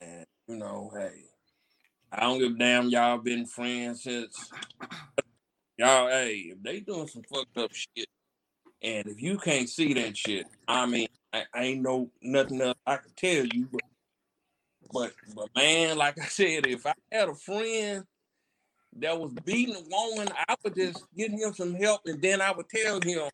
[0.00, 1.24] Man, you know, hey,
[2.12, 2.88] I don't give a damn.
[2.88, 4.50] Y'all been friends since
[5.78, 6.08] y'all.
[6.08, 8.08] Hey, if they doing some fucked up shit,
[8.82, 12.78] and if you can't see that shit, I mean, I, I ain't no nothing else
[12.86, 13.68] I can tell you.
[13.72, 13.82] But,
[14.92, 18.04] but, but man, like I said, if I had a friend
[18.98, 22.52] that was beating a woman, I would just get him some help, and then I
[22.52, 23.30] would tell him,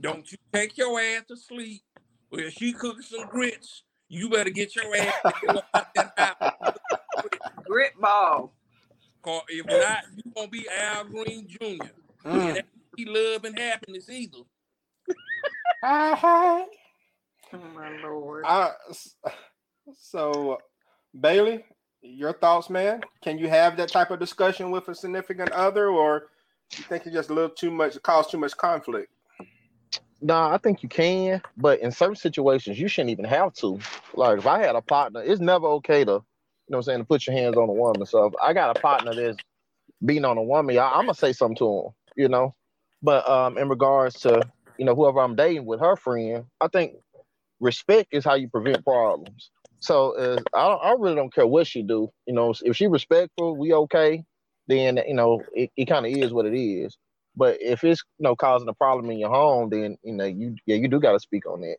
[0.00, 1.82] "Don't you take your ass to sleep."
[2.30, 5.94] Well, if she cooking some grits, you better get your ass the hell up out
[5.94, 6.78] that house.
[7.64, 8.52] Grit ball.
[9.22, 11.86] Cause if not, you gonna be Al Green Jr.
[12.24, 12.24] Mm.
[12.24, 14.38] And that he love and happiness either.
[17.52, 18.44] Oh my lord.
[18.46, 19.14] Uh, s-
[19.98, 20.58] so,
[21.18, 21.64] Bailey,
[22.02, 23.00] your thoughts, man?
[23.22, 26.28] Can you have that type of discussion with a significant other, or
[26.76, 29.12] you think it's just a little too much, cause too much conflict?
[30.20, 33.78] Nah, I think you can, but in certain situations, you shouldn't even have to.
[34.14, 36.22] Like, if I had a partner, it's never okay to, you know
[36.68, 38.06] what I'm saying, to put your hands on a woman.
[38.06, 39.38] So if I got a partner that's
[40.04, 42.54] beating on a woman, I, I'm gonna say something to him, you know.
[43.02, 44.42] But um, in regards to,
[44.78, 46.94] you know, whoever I'm dating with her friend, I think
[47.60, 49.50] respect is how you prevent problems.
[49.80, 52.10] So uh, I, I really don't care what she do.
[52.26, 54.24] You know, if she respectful, we okay.
[54.68, 56.96] Then you know, it, it kind of is what it is.
[57.36, 60.56] But if it's you know causing a problem in your home, then you know you
[60.66, 61.78] yeah you do got to speak on it.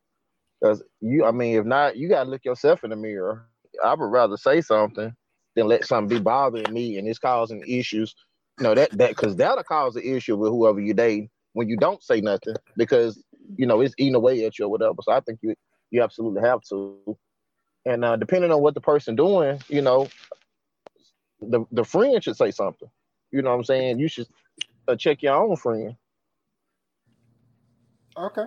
[0.62, 3.46] Because you, I mean, if not, you got to look yourself in the mirror.
[3.84, 5.14] I would rather say something
[5.56, 8.16] than let something be bothering me and it's causing issues.
[8.60, 11.76] You know that that because that'll cause an issue with whoever you date when you
[11.76, 13.24] don't say nothing because
[13.56, 14.98] you know it's eating away at you or whatever.
[15.02, 15.56] So I think you
[15.90, 17.18] you absolutely have to.
[17.84, 20.08] And uh, depending on what the person doing, you know,
[21.42, 22.88] the the friend should say something.
[23.32, 23.98] You know what I'm saying?
[23.98, 24.28] You should
[24.88, 25.96] uh, check your own friend.
[28.16, 28.46] Okay.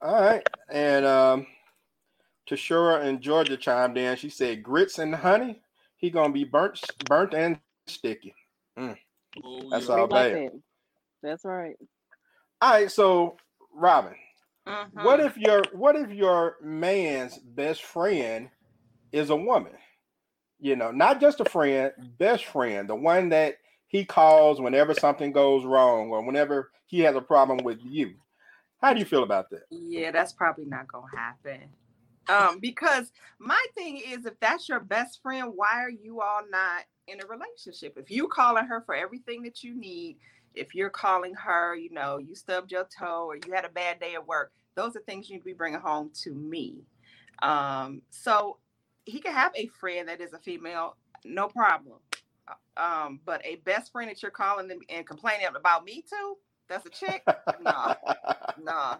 [0.00, 0.48] All right.
[0.72, 1.46] And um
[2.50, 4.16] Tashura in Georgia chimed in.
[4.16, 5.60] She said grits and honey.
[5.98, 8.34] He gonna be burnt burnt and sticky.
[8.76, 8.96] Mm.
[9.70, 10.50] That's all Straight like bad.
[11.22, 11.28] That.
[11.28, 11.76] That's right.
[12.60, 13.36] All right, so
[13.74, 14.14] Robin,
[14.68, 15.00] Mm-hmm.
[15.02, 18.50] what if your what if your man's best friend
[19.10, 19.72] is a woman?
[20.60, 23.56] You know, not just a friend, best friend, the one that
[23.88, 28.14] he calls whenever something goes wrong or whenever he has a problem with you.
[28.80, 29.64] How do you feel about that?
[29.70, 31.68] Yeah, that's probably not gonna happen.
[32.28, 36.84] Um, because my thing is, if that's your best friend, why are you all not
[37.08, 37.94] in a relationship?
[37.96, 40.18] If you calling her for everything that you need,
[40.54, 44.00] if you're calling her, you know, you stubbed your toe or you had a bad
[44.00, 46.84] day at work, those are things you need to be bringing home to me.
[47.42, 48.58] Um, so
[49.04, 51.98] he can have a friend that is a female, no problem.
[52.48, 56.38] Uh, Um, but a best friend that you're calling them and complaining about me too,
[56.68, 57.26] that's a chick.
[57.58, 57.94] no,
[58.56, 58.96] no.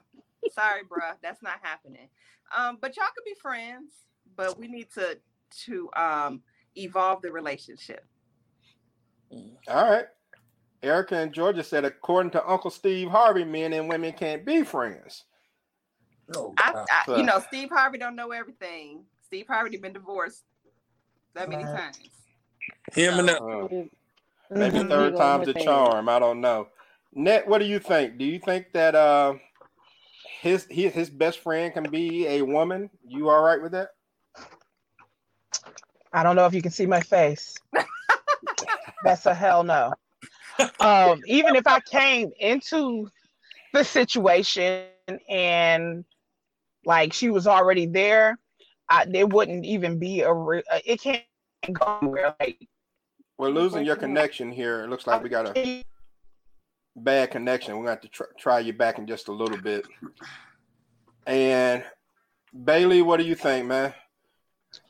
[0.49, 2.09] Sorry, bruh, that's not happening.
[2.57, 3.93] Um, but y'all could be friends,
[4.37, 5.19] but we need to
[5.67, 6.43] to um
[6.77, 8.05] evolve the relationship.
[9.69, 10.07] All right.
[10.83, 15.25] Erica and Georgia said, according to Uncle Steve Harvey, men and women can't be friends.
[16.59, 19.05] I, I, you know, Steve Harvey don't know everything.
[19.25, 20.45] Steve Harvey been divorced
[21.35, 21.97] that many times.
[22.93, 23.69] Him and the Uh,
[24.51, 24.89] maybe Mhm.
[24.89, 26.09] third time's a charm.
[26.09, 26.69] I don't know.
[27.15, 28.19] Net, what do you think?
[28.19, 29.35] Do you think that uh
[30.41, 32.91] his his, his best friend can be a woman?
[33.07, 33.91] You all right with that?
[36.13, 37.55] I don't know if you can see my face.
[39.05, 39.93] That's a hell no.
[40.81, 43.09] Um, even if I came into
[43.73, 44.87] the situation
[45.29, 46.05] and
[46.85, 48.39] like she was already there,
[48.89, 50.33] I, there wouldn't even be a.
[50.33, 51.25] Re- uh, it can't
[51.73, 52.35] go anywhere.
[52.41, 52.69] Like
[53.39, 54.85] We're losing your connection here.
[54.85, 55.85] It looks like we got a
[56.97, 57.77] bad connection.
[57.77, 59.87] We're going to have to try, try you back in just a little bit.
[61.27, 61.85] And
[62.65, 63.95] Bailey, what do you think, man?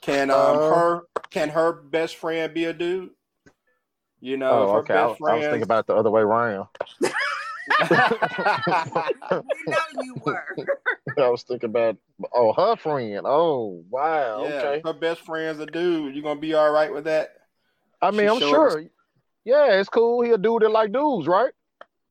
[0.00, 3.10] Can um Uh, her can her best friend be a dude?
[4.24, 4.94] You know, oh, if okay.
[4.94, 6.68] I, best was- I was thinking about it the other way around.
[7.90, 7.96] We
[9.72, 10.56] know you were.
[11.18, 11.96] I was thinking about
[12.32, 13.20] oh her friend.
[13.24, 14.44] Oh wow.
[14.44, 14.82] Yeah, Okay.
[14.84, 16.14] her best friend's a dude.
[16.14, 17.34] You gonna be all right with that?
[18.00, 18.84] I mean, She I'm showed us- sure.
[19.44, 20.22] Yeah, it's cool.
[20.22, 21.52] He a dude that like dudes, right?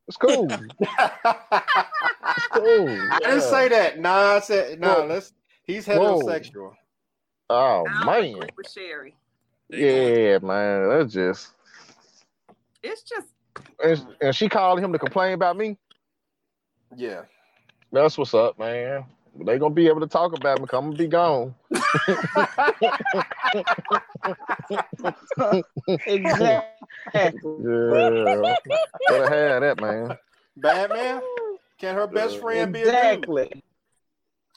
[0.08, 0.48] It's cool.
[0.52, 2.90] it's cool.
[2.90, 4.00] I didn't say that.
[4.00, 4.94] Nah, I said no.
[5.02, 5.06] Whoa.
[5.08, 5.34] let's.
[5.64, 6.20] He's Whoa.
[6.22, 6.74] heterosexual.
[7.50, 8.40] Oh I man.
[8.58, 9.16] with Sherry.
[9.70, 10.90] Yeah, man.
[10.90, 11.52] That's just.
[12.84, 13.28] It's just
[13.84, 15.78] And, and she called him to complain about me.
[16.96, 17.22] Yeah.
[17.92, 19.06] That's what's up, man.
[19.46, 20.68] They gonna be able to talk about me.
[20.68, 21.56] Come and be gone.
[26.06, 26.68] exactly.
[27.24, 28.56] Yeah,
[29.10, 30.18] gotta have that, man.
[30.58, 31.22] Bad man.
[31.80, 33.50] Can her best friend be a Exactly.
[33.54, 33.64] dude?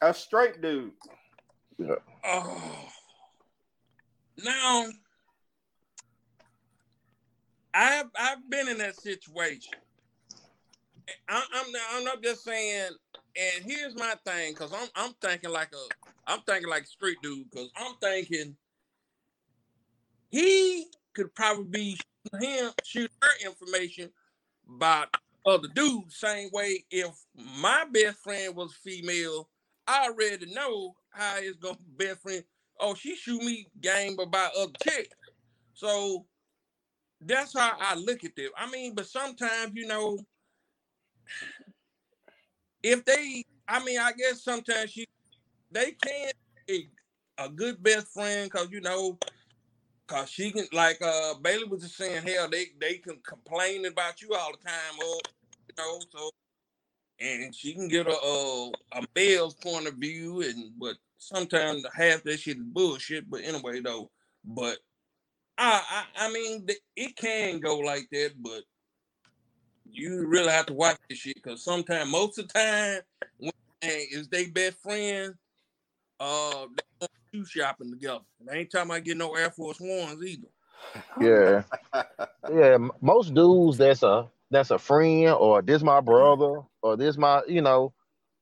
[0.02, 0.92] A straight dude.
[1.78, 1.94] Yeah.
[2.24, 2.88] Oh.
[4.44, 4.86] Now,
[7.74, 9.74] I've I've been in that situation.
[11.28, 12.92] I, I'm not, I'm not just saying.
[13.36, 17.50] And here's my thing, because I'm I'm thinking like a I'm thinking like street dude,
[17.50, 18.56] because I'm thinking
[20.30, 21.98] he could probably be
[22.40, 24.10] him shoot her information
[24.76, 25.08] about
[25.44, 26.16] other dudes.
[26.16, 29.48] Same way, if my best friend was female,
[29.86, 32.44] I already know how it's gonna be best friend.
[32.80, 35.14] Oh, she shoot me game about other chicks.
[35.74, 36.26] So
[37.26, 38.50] that's how I look at it.
[38.56, 40.18] I mean, but sometimes you know,
[42.82, 45.06] if they, I mean, I guess sometimes she,
[45.70, 46.32] they can
[46.66, 46.90] be
[47.38, 49.18] a good best friend because you know,
[50.06, 54.20] cause she can like uh Bailey was just saying, hell, they they can complain about
[54.20, 55.18] you all the time, or
[55.68, 56.30] you know, so
[57.20, 62.22] and she can get a a, a male's point of view, and but sometimes half
[62.24, 63.30] that shit is bullshit.
[63.30, 64.10] But anyway, though,
[64.44, 64.78] but
[65.58, 68.62] I I, I mean it can go like that, but
[69.90, 73.00] you really have to watch this shit because sometimes most of the time
[73.38, 75.34] when is they best friend,
[76.20, 78.24] uh, they go shoe shopping together.
[78.50, 80.48] Ain't talking about getting no Air Force Ones either.
[81.20, 81.62] Yeah,
[82.52, 82.76] yeah.
[83.00, 87.62] Most dudes that's a that's a friend or this my brother or this my you
[87.62, 87.94] know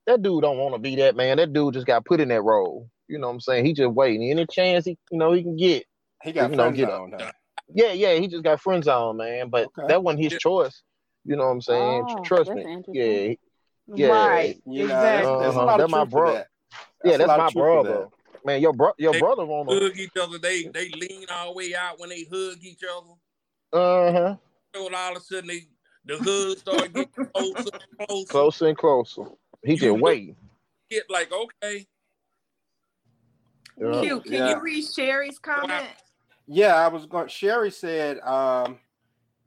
[0.07, 1.37] that dude don't want to be that man.
[1.37, 2.90] That dude just got put in that role.
[3.09, 3.64] You know what I'm saying?
[3.64, 5.85] He just waiting any chance he you know he can get.
[6.23, 7.15] He got you know, friend get zone.
[7.19, 7.33] huh?
[7.75, 8.15] Yeah, yeah.
[8.15, 9.89] He just got friends on man, but Okay.
[9.89, 10.83] that wasn't his choice.
[11.25, 12.05] You know what I'm saying?
[12.09, 12.83] Oh, Trust me.
[12.89, 13.35] Yeah,
[13.95, 14.07] yeah.
[14.09, 14.63] Right.
[14.67, 15.65] You know, there's, there's Uh-huh.
[15.67, 16.47] lot That of my truth to bro- that.
[17.05, 18.09] Yeah, a that's my of truth brother.
[18.45, 19.73] Man, your bro, your They brother wanna.
[19.73, 20.39] hug each other.
[20.39, 23.13] They they lean all the way out when they hug each other.
[23.73, 24.37] Uh huh.
[24.75, 25.69] So all of a sudden they
[26.05, 28.27] the hug start getting closer, and closer.
[28.29, 29.23] Closer and closer.
[29.65, 30.37] He You just look- waiting.
[30.91, 31.87] Get like okay,
[33.81, 34.01] Yeah.
[34.03, 34.21] Q.
[34.21, 34.49] Can Yeah.
[34.51, 35.87] you read Sherry's comment?
[36.46, 37.28] Yeah, I was going.
[37.28, 38.78] Sherry said, um,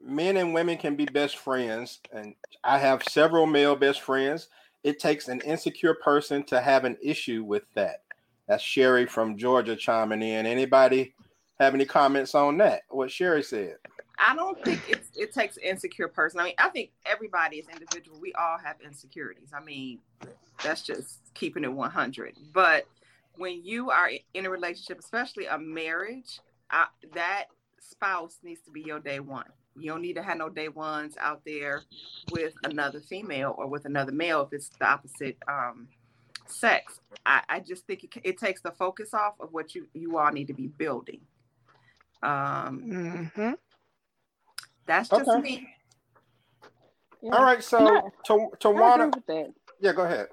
[0.01, 4.49] "Men and women can be best friends, and I have several male best friends.
[4.83, 8.03] It takes an insecure person to have an issue with that."
[8.47, 10.45] That's Sherry from Georgia chiming in.
[10.45, 11.15] Anybody
[11.59, 12.81] have any comments on that?
[12.89, 13.77] What Sherry said?
[14.17, 16.39] I don't think it's, it takes insecure person.
[16.39, 18.19] I mean, I think everybody is individual.
[18.19, 19.51] We all have insecurities.
[19.53, 19.99] I mean,
[20.63, 22.35] that's just keeping it 100.
[22.53, 22.87] But
[23.35, 26.39] when you are in a relationship, especially a marriage,
[26.69, 27.45] I, that
[27.79, 29.45] spouse needs to be your day one.
[29.77, 31.83] You don't need to have no day ones out there
[32.31, 35.87] with another female or with another male if it's the opposite um,
[36.47, 36.99] sex.
[37.25, 40.31] I, I just think it, it takes the focus off of what you you all
[40.31, 41.21] need to be building.
[42.23, 43.51] Um, Mm-hmm.
[44.85, 45.41] that's just Okay.
[45.41, 45.67] me.
[47.31, 49.53] All right, so No, to I agree Tawana, with that.
[49.79, 50.27] yeah, go ahead.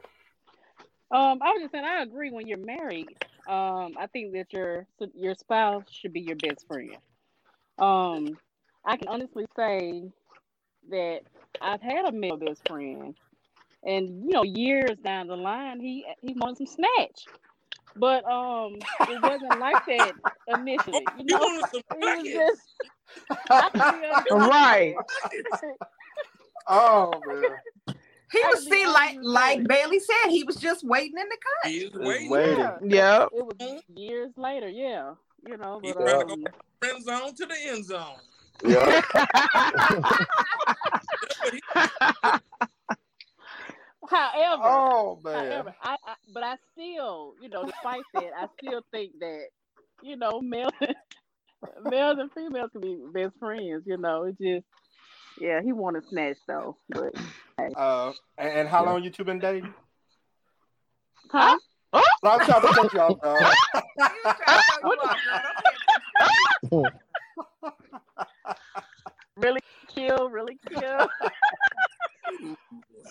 [1.11, 2.31] Um, I was just saying, I agree.
[2.31, 3.09] When you're married,
[3.47, 6.97] um, I think that your your spouse should be your best friend.
[7.79, 8.39] Um,
[8.85, 10.11] I can honestly say
[10.91, 11.21] that
[11.61, 13.15] I've had a male best friend,
[13.85, 17.29] and you know, years down the line, he he wanted some snatch,
[17.97, 20.15] but um, it wasn't like that
[20.47, 21.11] initially.
[21.15, 22.71] You You know, wanted some it was just
[23.59, 24.97] I could be honest with Right.
[26.69, 27.92] Oh man,
[28.33, 31.37] He I was could see like like Bailey said, he was just waiting in the
[31.63, 31.71] cut.
[31.71, 32.31] He was waiting.
[32.31, 32.59] waiting.
[32.59, 32.79] Yeah,
[33.21, 33.29] Yep.
[33.35, 34.69] it was years later.
[34.69, 35.15] Yeah,
[35.47, 38.17] you know, but tried to go um, from friend zone to the end zone.
[38.65, 39.03] Yeah.
[44.09, 45.35] however, oh man.
[45.51, 49.47] However, I, I but I still, you know, despite that, I still think that,
[50.03, 50.73] you know, males
[51.85, 54.25] males and females can be best friends, you know.
[54.25, 54.65] It just
[55.41, 56.77] yeah, he wanted snatch though.
[56.89, 57.15] But
[57.59, 57.69] hey.
[57.77, 59.73] Uh, and, and how long you two been dating?
[61.31, 61.59] Huh?
[61.93, 63.21] No, I'm trying to cut you off.
[63.21, 63.39] dog.
[63.39, 65.43] He was trying to throw you off, girl.
[66.71, 66.99] Don't pay
[69.37, 71.09] Really kill, really kill.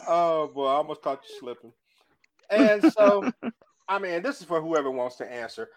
[0.07, 1.73] oh boy, I almost caught you slipping.
[2.49, 3.31] And so,
[3.87, 5.69] I mean, this is for whoever wants to answer.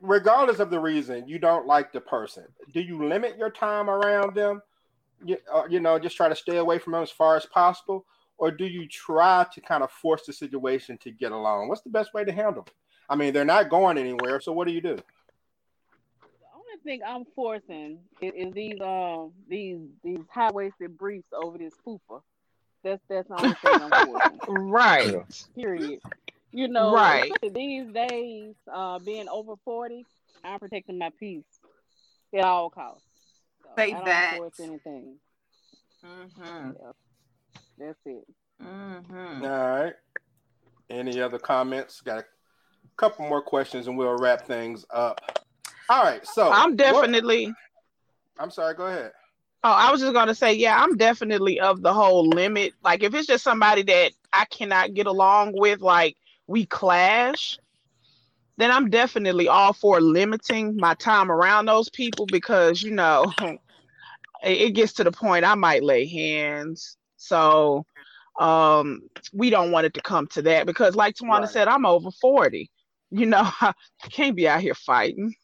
[0.00, 4.34] Regardless of the reason you don't like the person, do you limit your time around
[4.34, 4.62] them?
[5.24, 8.04] You, uh, you know, just try to stay away from them as far as possible,
[8.38, 11.68] or do you try to kind of force the situation to get along?
[11.68, 12.72] What's the best way to handle it?
[13.08, 14.96] I mean, they're not going anywhere, so what do you do?
[14.96, 21.58] The only thing I'm forcing is, is these um these these high waisted briefs over
[21.58, 22.22] this pooper.
[22.82, 24.40] That's that's the only thing I'm forcing.
[24.48, 25.24] Right.
[25.54, 26.00] Period.
[26.52, 27.30] You know, Right.
[27.54, 30.06] these days, uh, being over forty,
[30.42, 31.44] I'm protecting my peace
[32.34, 33.03] at all costs.
[33.76, 34.36] So Say I don't that.
[34.38, 35.16] force anything.
[36.04, 36.66] Mm-hmm.
[36.66, 36.96] Yep.
[37.78, 38.24] That's it.
[38.62, 39.44] Mm-hmm.
[39.44, 39.94] All right.
[40.90, 42.00] Any other comments?
[42.00, 42.24] Got a
[42.96, 45.20] couple more questions, and we'll wrap things up.
[45.88, 46.24] All right.
[46.26, 47.52] So I'm what- definitely.
[48.38, 48.74] I'm sorry.
[48.74, 49.12] Go ahead.
[49.66, 52.74] Oh, I was just gonna say, yeah, I'm definitely of the whole limit.
[52.82, 56.16] Like, if it's just somebody that I cannot get along with, like
[56.46, 57.58] we clash,
[58.58, 63.32] then I'm definitely all for limiting my time around those people because you know
[64.44, 66.96] it, gets to the point I might lay hands.
[67.16, 67.86] So,
[68.38, 71.48] um, we don't want it to come to that because, like Tawana Right.
[71.48, 72.70] said, I'm over forty.
[73.10, 73.74] You know, I
[74.10, 75.34] can't be out here fighting.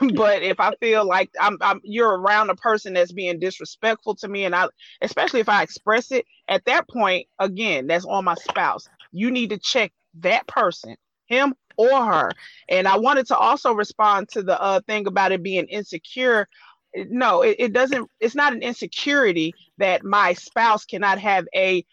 [0.14, 4.28] but if I feel like I'm, I'm you're around a person that's being disrespectful to
[4.28, 4.68] me, and I
[5.02, 8.88] especially if I express it at that point, again, that's on my spouse.
[9.12, 12.30] You need to check that person, him or her.
[12.68, 16.48] And I wanted to also respond to the uh, thing about it being insecure.
[16.94, 18.10] No, it, it doesn't.
[18.20, 21.84] It's not an insecurity that my spouse cannot have a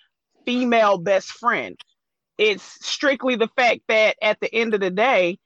[0.45, 1.79] female best friend.
[2.37, 5.39] It's strictly the fact that at the end of the day,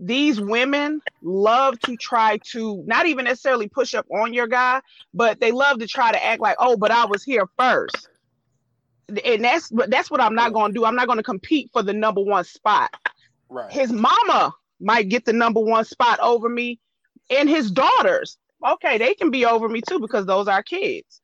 [0.00, 4.80] these women love to try to not even necessarily push up on your guy,
[5.12, 8.08] but they love to try to act like, oh, but I was here first.
[9.24, 10.84] And that's that's what I'm not going to do.
[10.84, 12.94] I'm not going to compete for the number one spot.
[13.48, 13.70] Right.
[13.70, 16.78] His mama might get the number one spot over me,
[17.28, 18.38] and his daughters.
[18.66, 21.20] Okay, they can be over me too because those are kids.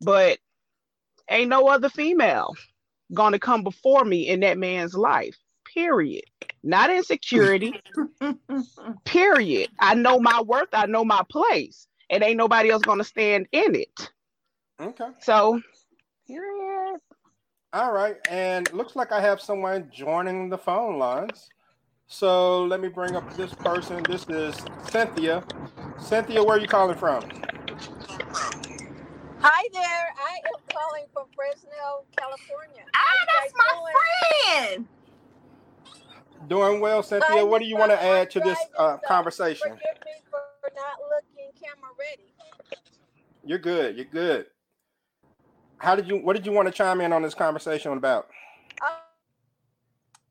[0.00, 0.38] But
[1.30, 2.54] ain't no other female
[3.14, 5.36] going to come before me in that man's life.
[5.72, 6.24] Period.
[6.62, 7.80] Not insecurity.
[9.04, 9.68] period.
[9.80, 10.68] I know my worth.
[10.72, 11.86] I know my place.
[12.10, 14.10] And ain't nobody else going to stand in it.
[14.80, 15.08] Okay.
[15.20, 15.60] So,
[16.26, 17.00] period.
[17.74, 18.16] All right.
[18.30, 21.48] And looks like I have someone joining the phone lines.
[22.10, 24.02] So let me bring up this person.
[24.08, 24.56] This is
[24.88, 25.44] Cynthia.
[26.00, 27.22] Cynthia, where are you calling from?
[29.40, 30.14] Hi there.
[30.16, 32.82] I am calling from Fresno, California.
[32.94, 33.92] Ah, that's my
[34.64, 34.86] friend.
[36.48, 37.28] Doing well, Cynthia.
[37.28, 39.68] Hi, What do you want to add to this uh, conversation?
[39.68, 40.40] Forgive me for
[40.74, 42.32] not looking camera ready.
[43.44, 43.96] You're good.
[43.96, 44.46] You're good.
[45.76, 46.16] How did you?
[46.16, 48.28] What did you want to chime in on this conversation about?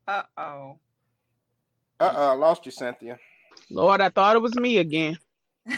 [0.08, 0.78] Uh oh.
[2.00, 3.18] Uh oh, I lost you, Cynthia.
[3.70, 5.18] Lord, I thought it was me again.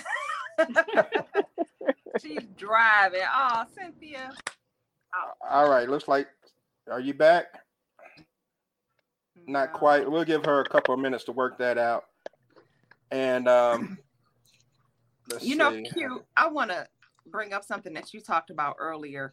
[2.23, 3.23] She's driving.
[3.33, 4.31] Oh, Cynthia.
[5.49, 5.89] All right.
[5.89, 6.29] Looks like.
[6.91, 7.47] Are you back?
[9.47, 10.11] Not quite.
[10.11, 12.05] We'll give her a couple of minutes to work that out.
[13.11, 13.99] And um,
[15.31, 15.85] let's You know, see.
[15.85, 16.87] Q, I want to
[17.27, 19.33] bring up something that you talked about earlier.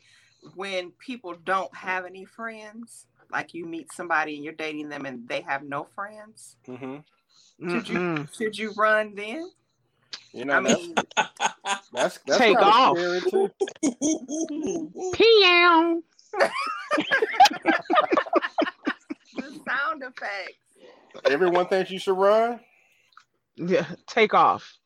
[0.55, 5.27] when people don't have any friends, like you meet somebody and you're dating them and
[5.27, 6.55] they have no friends.
[6.67, 7.69] Mm-hmm.
[7.69, 9.49] Should you should you run then?
[10.33, 11.29] You know, I mean, that's
[11.93, 12.97] that's, that's Take off.
[12.97, 13.21] scary.
[15.13, 16.03] Pew.
[19.35, 20.59] the sound effects.
[21.25, 22.59] Everyone thinks you should run.
[23.55, 24.77] Yeah, take off.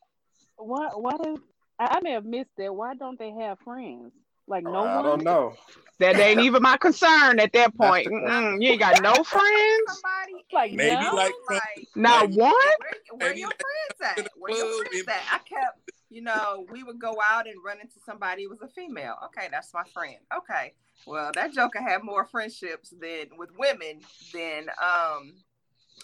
[0.55, 0.89] Why?
[0.95, 1.41] Why do
[1.77, 2.73] I, I may have missed that?
[2.73, 4.13] Why don't they have friends?
[4.51, 5.05] Like no I one.
[5.05, 5.53] don't know.
[5.99, 8.07] That ain't even my concern at that point.
[8.07, 9.87] You ain't got no friends.
[9.87, 11.15] Somebody Like Maybe no.
[11.15, 12.51] like like Not Maybe- one.
[12.51, 14.27] where, where your friends at?
[14.37, 15.21] Where your friends at?
[15.31, 18.67] I kept, you know, we would go out and run into somebody who was a
[18.67, 19.15] female.
[19.25, 20.17] Okay, that's my friend.
[20.37, 20.73] Okay.
[21.07, 24.01] Well, that joker had more friendships than with women
[24.33, 25.33] than um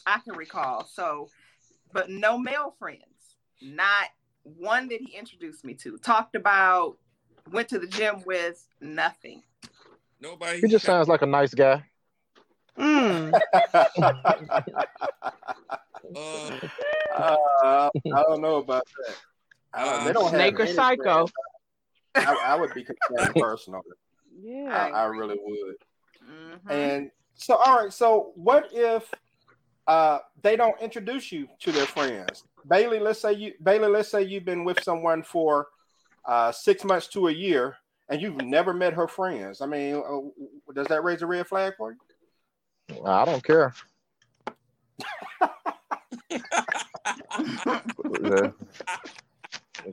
[0.05, 0.85] I can recall.
[0.85, 1.27] So,
[1.91, 3.01] but no male friends.
[3.61, 4.09] Not
[4.43, 5.97] one that he introduced me to.
[5.97, 6.97] Talked about,
[7.51, 9.43] went to the gym with, nothing.
[10.19, 10.61] Nobody.
[10.61, 11.83] He just sounds like a nice guy.
[12.77, 13.39] Mm.
[16.15, 16.57] Uh,
[17.17, 19.15] Uh, I don't know about that.
[19.73, 21.27] Uh, they don't have Snake or psycho.
[22.15, 23.81] I, I would be concerned personally.
[24.41, 24.89] Yeah.
[24.93, 25.75] I really would.
[26.23, 26.71] Mhm.
[26.71, 27.93] And so, all right.
[27.93, 29.11] So, what if
[29.87, 32.43] uh, they don't introduce you to their friends?
[32.67, 35.67] Bailey, let's say you Bailey, let's say you've been with someone for
[36.27, 37.77] uh, six months to a year,
[38.09, 39.61] and you've never met her friends.
[39.61, 41.97] I mean, uh, does that raise a red flag for you?
[43.05, 43.73] I don't care.
[48.21, 48.51] yeah.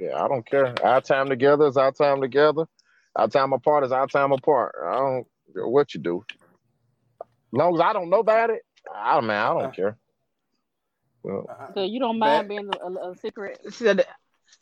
[0.01, 0.75] yeah, I don't care.
[0.85, 2.67] Our time together is our time together.
[3.17, 4.75] Our time apart is our time apart.
[4.85, 6.25] I don't care what you do.
[7.23, 8.63] As long as I don't know about it,
[8.93, 9.97] I don't man, I don't care.
[11.23, 13.59] Well, So you don't mind being a, a, a secret?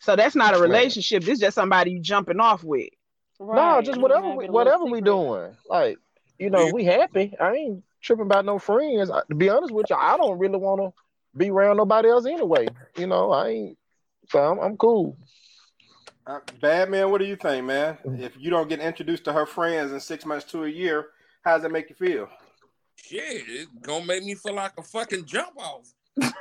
[0.02, 1.22] So, that's not a relationship.
[1.22, 2.88] This is just somebody you jumping off with.
[3.40, 5.56] no, just whatever we, mind being a whatever we doing.
[5.68, 5.98] Like,
[6.38, 7.34] you know, we happy.
[7.40, 9.10] I ain't tripping about no friends.
[9.10, 10.92] I, to be honest with you, I don't really want to
[11.38, 12.68] be around nobody else anyway.
[12.96, 13.78] You know, I ain't.
[14.28, 15.16] So I'm, I'm cool.
[16.26, 17.98] Uh, bad man, what do you think, man?
[18.04, 21.06] If you don't get introduced to her friends in six months to a year,
[21.44, 22.28] how does that make you feel?
[23.12, 25.92] shit, it's gonna make me feel like a fucking jump off.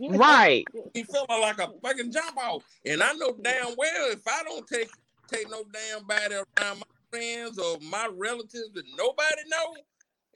[0.00, 0.64] Right.
[0.92, 2.64] He feeling like a fucking jump off.
[2.84, 4.90] And I know damn well if I don't take
[5.32, 9.76] take no damn body around my friends or my relatives that nobody know,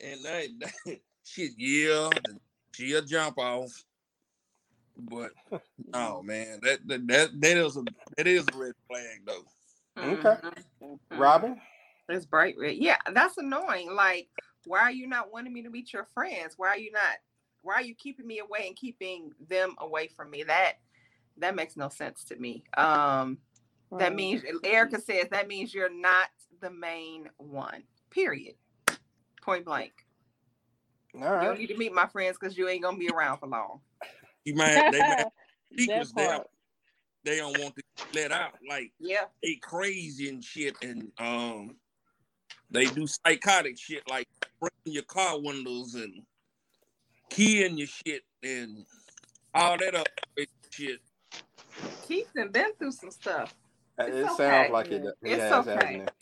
[0.01, 2.11] and they, shit, yeah,
[2.75, 3.85] she a jump off.
[4.97, 5.31] But
[5.93, 7.85] no, man, that that that, that is a
[8.17, 9.45] that is a red flag though.
[9.99, 10.37] Okay.
[10.83, 10.99] Mhm.
[11.13, 11.61] Robin?
[12.09, 12.77] It's bright red.
[12.77, 13.93] Yeah, that's annoying.
[13.95, 14.29] Like,
[14.65, 16.55] why are you not wanting me to meet your friends?
[16.57, 17.17] Why are you not?
[17.69, 20.43] Why are you keeping me away and keeping them away from me?
[20.43, 20.77] That
[21.37, 22.65] that makes no sense to me.
[22.79, 23.37] Um,
[23.99, 26.29] that means Erica says that means you're not
[26.63, 27.83] the main one.
[28.09, 28.55] Period.
[29.43, 29.93] Point blank.
[31.15, 33.49] All You don't need to meet my friends because you ain't gonna be around for
[33.49, 33.81] long.
[34.47, 35.27] You might they might
[35.79, 36.47] secrets they don't,
[37.25, 37.83] they don't want to
[38.15, 38.55] let out.
[38.67, 39.25] Like Yeah.
[39.43, 41.77] they crazy and shit, and um,
[42.71, 44.27] they do psychotic shit like
[44.59, 46.23] breaking your car windows and
[47.31, 48.87] keying your shit and
[49.55, 50.05] all that other
[50.37, 51.01] crazy shit.
[52.03, 53.55] Keith done been through some stuff.
[53.99, 55.05] It It's sounds like it.
[55.25, 55.67] He It's has, okay.
[55.67, 56.13] hasn't it?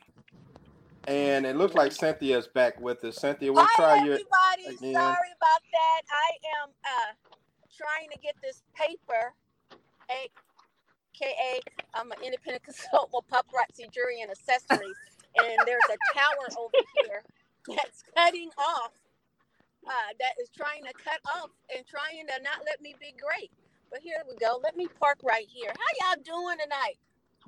[1.06, 3.18] And it looks like Cynthia's back with us.
[3.20, 4.66] Cynthia, we'll Hi, try you everybody.
[4.66, 4.92] again.
[4.92, 6.02] Sorry about that.
[6.10, 6.30] I
[6.62, 7.12] am uh,
[7.76, 9.34] trying to get this paper,
[10.98, 11.60] aka
[11.94, 14.96] I'm an independent consultant with paparazzi jewelry and accessories,
[15.36, 17.24] and there's a tower over here
[17.68, 18.92] that's cutting off.
[19.86, 23.50] Uh, that is trying to cut off and trying to not let me be great.
[23.90, 24.60] But here we go.
[24.62, 25.70] Let me park right here.
[25.70, 26.98] How y'all doing tonight?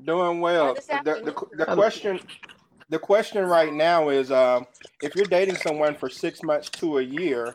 [0.04, 0.74] Doing well.
[0.74, 2.20] The, the, the question
[2.90, 4.66] the question right now is um,
[5.02, 7.54] if you're dating someone for six months to a year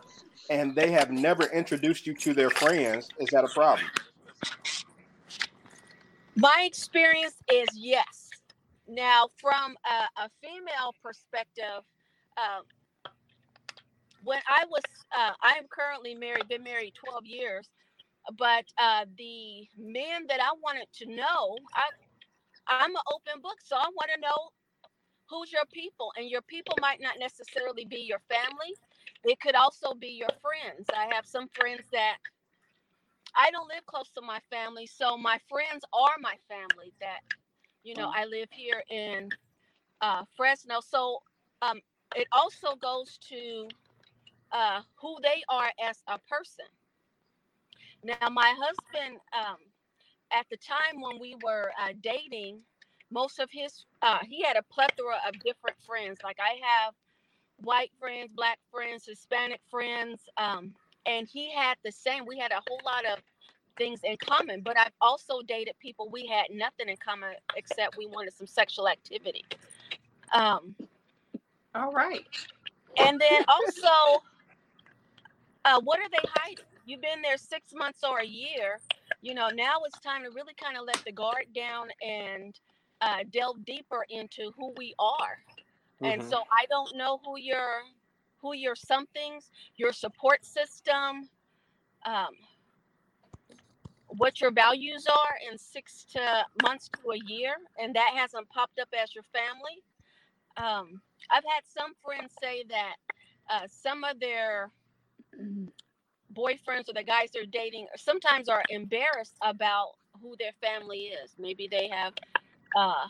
[0.50, 3.88] and they have never introduced you to their friends, is that a problem?
[6.36, 8.30] My experience is yes.
[8.88, 11.84] Now, from a, a female perspective,
[12.38, 12.64] um,
[14.24, 14.84] when I was,
[15.16, 17.70] uh, I am currently married, been married 12 years,
[18.38, 21.90] but uh, the men that I wanted to know, I,
[22.68, 24.50] I'm an open book, so I want to know
[25.30, 28.76] who's your people, and your people might not necessarily be your family.
[29.24, 30.88] It could also be your friends.
[30.96, 32.18] I have some friends that
[33.36, 36.94] I don't live close to my family, so my friends are my family.
[37.00, 37.20] That
[37.84, 39.30] you know, I live here in
[40.02, 41.20] uh, Fresno, so
[41.62, 41.82] um,
[42.16, 43.68] it also goes to
[44.54, 46.66] uh, who they are as a person.
[48.04, 49.58] Now, my husband, um,
[50.32, 52.60] at the time when we were uh, dating,
[53.12, 56.20] most of his uh, he had a plethora of different friends.
[56.24, 56.93] Like I have
[57.64, 60.74] white friends, black friends, Hispanic friends, um,
[61.06, 62.26] and he had the same.
[62.26, 63.20] We had a whole lot of
[63.78, 68.08] things in common, but I've also dated people we had nothing in common except we
[68.08, 69.45] wanted some sexual activity.
[70.34, 70.76] Um,
[71.76, 72.26] All right.
[72.97, 74.24] and then also,
[75.66, 76.66] uh, what are they hiding?
[76.86, 78.82] You've been there six months or a year.
[79.22, 82.59] You know, now it's time to really kind of let the guard down and
[83.01, 85.39] uh, delve deeper into who we are.
[86.03, 86.30] And Mhm.
[86.30, 87.84] so I don't know who your
[88.41, 91.30] who your somethings, your support system,
[92.05, 92.32] um,
[94.07, 98.80] what your values are in six to months to a year, and that hasn't popped
[98.80, 99.82] up as your family.
[100.57, 101.01] Um,
[101.32, 102.95] I've had some friends say that
[103.49, 104.72] uh, some of their
[106.34, 111.36] boyfriends or the guys they're dating sometimes are embarrassed about who their family is.
[111.38, 112.14] Maybe they have
[112.76, 113.08] uh,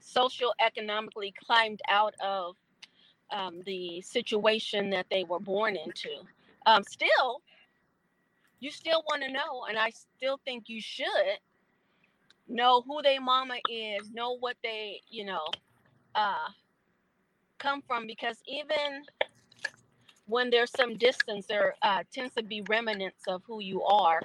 [0.00, 2.56] social economically climbed out of
[3.30, 6.10] um, the situation that they were born into.
[6.66, 7.42] Um, still,
[8.60, 11.38] you still want to know, and I still think you should
[12.48, 15.46] know who their mama is, know what they, you know,
[16.14, 16.48] uh,
[17.58, 19.02] come from, because even
[20.26, 24.22] when there's some distance, there uh, tends to be remnants of who you are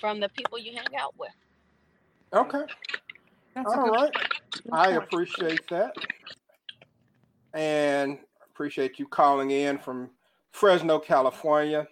[0.00, 1.32] from the people you hang out with.
[2.32, 2.62] Okay.
[3.54, 4.12] That's a All good- right.
[4.12, 5.94] good I appreciate that.
[7.54, 8.18] And
[8.50, 10.10] appreciate you calling in from
[10.52, 11.86] Fresno, California.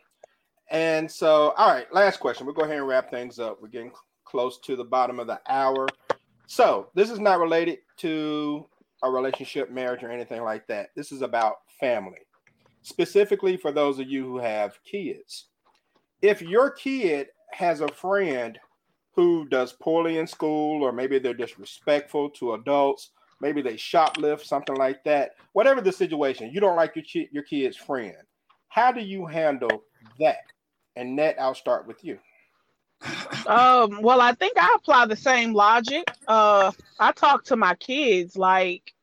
[0.71, 2.45] And so, all right, last question.
[2.47, 3.59] We'll go ahead and wrap things up.
[3.63, 3.93] We're getting
[4.25, 5.87] close to the bottom of the hour.
[6.47, 8.67] So, this is not related to
[9.03, 10.91] a relationship, marriage, or anything like that.
[10.97, 12.19] This is about family,
[12.87, 15.47] specifically for those of you who have kids.
[16.23, 18.57] If your kid has a friend
[19.17, 23.11] who does poorly in school, or maybe they're disrespectful to adults,
[23.41, 25.33] maybe they shoplift, something like that.
[25.53, 28.17] Whatever the situation, you don't like your chi- your kid's friend.
[28.69, 29.83] How do you handle
[30.21, 30.45] that?
[30.95, 32.19] And Ned, I'll start with you.
[33.47, 36.05] Um, well, I think I apply the same logic.
[36.29, 36.71] Uh,
[37.01, 38.95] I talk to my kids like,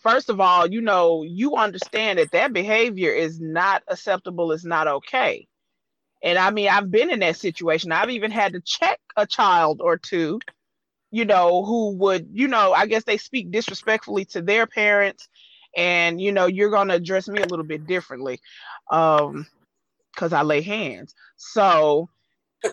[0.00, 4.88] first of all, you know, you understand that that behavior is not acceptable, it's not
[4.88, 5.46] okay.
[6.22, 7.92] And I mean, I've been in that situation.
[7.92, 10.40] I've even had to check a child or two,
[11.10, 15.28] you know, who would, you know, I guess they speak disrespectfully to their parents,
[15.76, 18.40] and you know, you're gonna address me a little bit differently.
[18.90, 19.46] Um,
[20.14, 21.14] because I lay hands.
[21.36, 22.08] So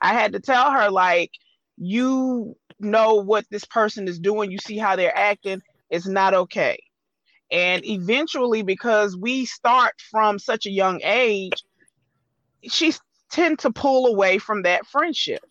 [0.02, 1.32] I had to tell her, like,
[1.78, 6.80] you know what this person is doing, you see how they're acting, it's not okay.
[7.52, 11.64] And eventually, because we start from such a young age,
[12.64, 12.94] she
[13.32, 15.42] tend to pull away from that friendship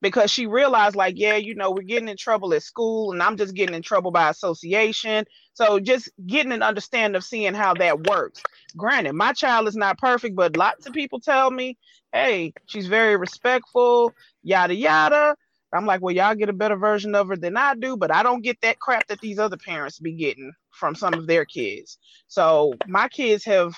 [0.00, 3.36] because she realized, like, yeah, you know, we're getting in trouble at school, and I'm
[3.36, 5.24] just getting in trouble by association.
[5.54, 8.42] So just getting an understanding of seeing how that works.
[8.76, 11.76] Granted, my child is not perfect, but lots of people tell me,
[12.12, 15.34] hey, she's very respectful, yada yada.
[15.72, 18.22] I'm like, well, y'all get a better version of her than I do, but I
[18.22, 21.98] don't get that crap that these other parents be getting from some of their kids.
[22.28, 23.74] So my kids have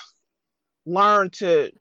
[0.87, 1.73] learned to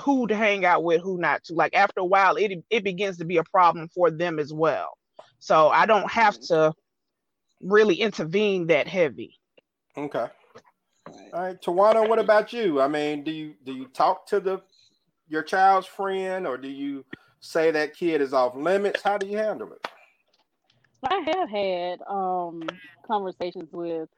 [0.00, 1.54] who to hang out with, who not to.
[1.54, 4.96] Like after a while, it it begins to be a problem for them as well.
[5.38, 6.54] So I don't have mm-hmm.
[6.54, 6.74] to
[7.60, 9.34] really intervene that heavy.
[9.96, 10.26] Okay.
[11.32, 12.80] All right, Tawana, what about you?
[12.80, 14.62] I mean, do you do you talk to the
[15.28, 17.04] your child's friend, or do you
[17.40, 19.02] say that kid is off limits?
[19.02, 19.86] How do you handle it?
[21.02, 22.62] I have had um
[23.06, 24.08] conversations with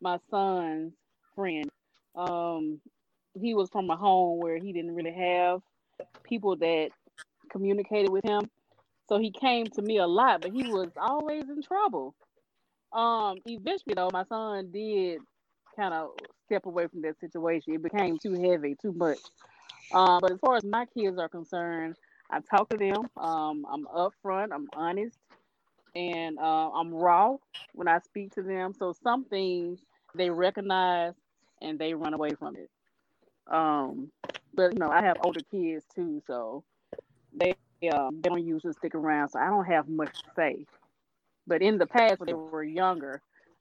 [0.00, 0.92] my son's
[1.34, 1.70] friend.
[2.14, 2.80] Um,
[3.40, 5.62] he was from a home where he didn't really have
[6.24, 6.90] people that
[7.50, 8.50] communicated with him,
[9.08, 12.14] so he came to me a lot, but he was always in trouble.
[12.92, 15.20] Um, eventually though, my son did
[15.76, 16.10] kind of
[16.46, 17.74] step away from that situation.
[17.74, 19.18] It became too heavy, too much.
[19.92, 21.96] Um, but as far as my kids are concerned,
[22.32, 23.10] I talk to them.
[23.16, 24.52] Um, I'm upfront.
[24.52, 25.18] I'm honest
[25.94, 27.36] and uh, I'm raw
[27.74, 28.74] when I speak to them.
[28.74, 29.80] So some things
[30.14, 31.14] they recognize
[31.60, 32.70] and they run away from it.
[33.46, 34.12] Um,
[34.54, 36.64] but you know, I have older kids too, so
[37.32, 37.54] they
[37.90, 39.30] um, they don't usually stick around.
[39.30, 40.66] So I don't have much to say.
[41.46, 43.04] But in the past, when they were younger,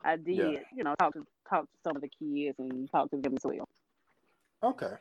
[0.03, 0.51] I did Yeah.
[0.76, 3.43] you know talk to talk to some of the kids and talk to them as
[3.43, 3.67] well.
[4.63, 4.95] Okay.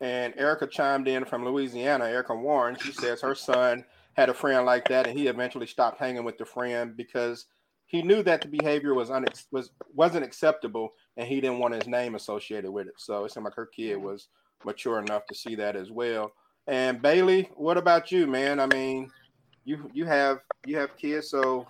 [0.00, 2.76] And Erica chimed in from Louisiana, Erica Warren.
[2.80, 3.84] She says her son
[4.14, 7.46] had a friend like that, and he eventually stopped hanging with the friend because
[7.86, 11.86] he knew that the behavior was unex- was wasn't acceptable, and he didn't want his
[11.86, 12.94] name associated with it.
[12.96, 14.06] So it seemed like her kid mm-hmm.
[14.06, 14.28] was
[14.64, 16.32] mature enough to see that as well.
[16.66, 18.60] And Bailey, what about you, man?
[18.60, 19.10] I mean,
[19.64, 21.66] you you have you have kids, so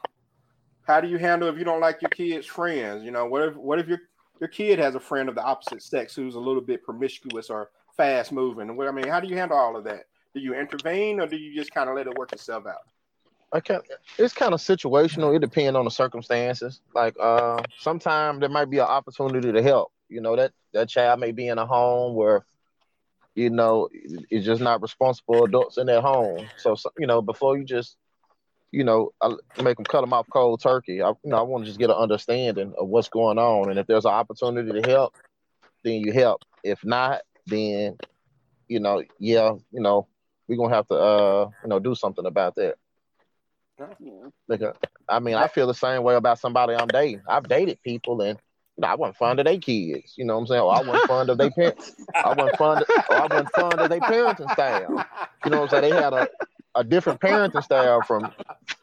[0.86, 3.04] how do you handle if you don't like your kids' friends?
[3.04, 4.00] You know, what if what if your
[4.40, 7.70] your kid has a friend of the opposite sex who's a little bit promiscuous or
[8.00, 8.70] fast moving?
[8.70, 10.06] I mean, how do you handle all of that?
[10.34, 12.86] Do you intervene or do you just kind of let it work itself out?
[13.52, 13.80] I can
[14.16, 15.34] it's kind of situational.
[15.36, 16.80] It depends on the circumstances.
[16.94, 19.92] Like uh sometimes there might be an opportunity to help.
[20.08, 22.46] You know, that that child may be in a home where
[23.34, 23.88] you know
[24.30, 26.46] it's just not responsible adults in that home.
[26.56, 27.96] So, so you know, before you just
[28.72, 31.02] you know, I make them cut them off cold turkey.
[31.02, 33.78] I, you know, I want to just get an understanding of what's going on, and
[33.80, 35.12] if there's an opportunity to help,
[35.82, 36.42] then you help.
[36.62, 37.98] If not, then
[38.70, 40.06] you know, yeah, you know,
[40.46, 42.76] we're gonna have to, uh, you know, do something about that.
[44.48, 44.72] Like, uh,
[45.08, 47.22] I mean, I feel the same way about somebody I'm dating.
[47.28, 48.38] I've dated people, and
[48.82, 50.14] I wasn't fond of their kids.
[50.16, 50.60] You know what I'm saying?
[50.60, 51.94] Or I wasn't fond of their parents.
[52.14, 52.82] I wasn't fond.
[52.82, 55.04] Of, or I wasn't fond of their parenting style.
[55.44, 55.94] You know what I'm saying?
[55.94, 56.28] They had a
[56.76, 58.32] a different parenting style from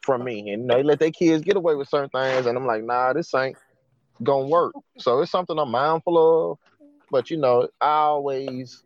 [0.01, 2.84] from me, and they let their kids get away with certain things, and I'm like,
[2.84, 3.57] nah, this ain't
[4.22, 4.74] gonna work.
[4.97, 6.18] So it's something I'm mindful
[6.51, 6.59] of,
[7.12, 8.84] but you know, I always,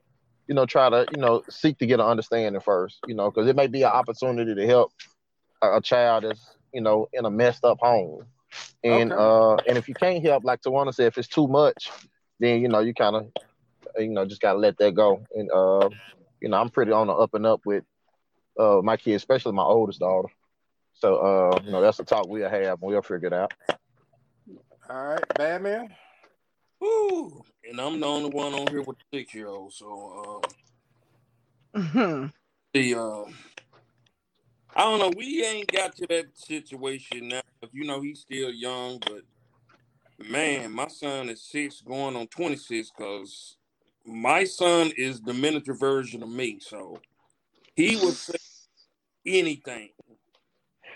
[0.47, 3.47] you know, try to, you know, seek to get an understanding first, you know, because
[3.47, 4.91] it may be an opportunity to help
[5.61, 8.25] a, a child that's, you know, in a messed up home,
[8.83, 9.13] and Okay.
[9.13, 11.91] uh, and if you can't help, like Tawana said, if it's too much,
[12.39, 13.27] then you know, you kind of,
[13.97, 15.89] you know, just gotta let that go, and uh,
[16.41, 17.83] you know, I'm pretty on the up and up with
[18.59, 20.29] uh my kids, especially my oldest daughter.
[20.93, 23.53] So uh, you know, that's a talk we'll have and we'll figure it out.
[24.89, 25.89] All right, bad man.
[26.81, 27.43] Woo!
[27.69, 29.71] And I'm the only one on here with the six year old.
[29.71, 30.41] So
[31.75, 31.79] uh,
[32.73, 33.23] the uh,
[34.75, 35.13] I don't know.
[35.15, 37.41] We ain't got to that situation now.
[37.71, 39.21] You know, he's still young, but
[40.27, 42.91] man, my son is six, going on twenty six.
[42.97, 43.57] Cause
[44.05, 46.59] my son is the miniature version of me.
[46.59, 46.99] So
[47.75, 48.37] he would say
[49.25, 49.89] anything,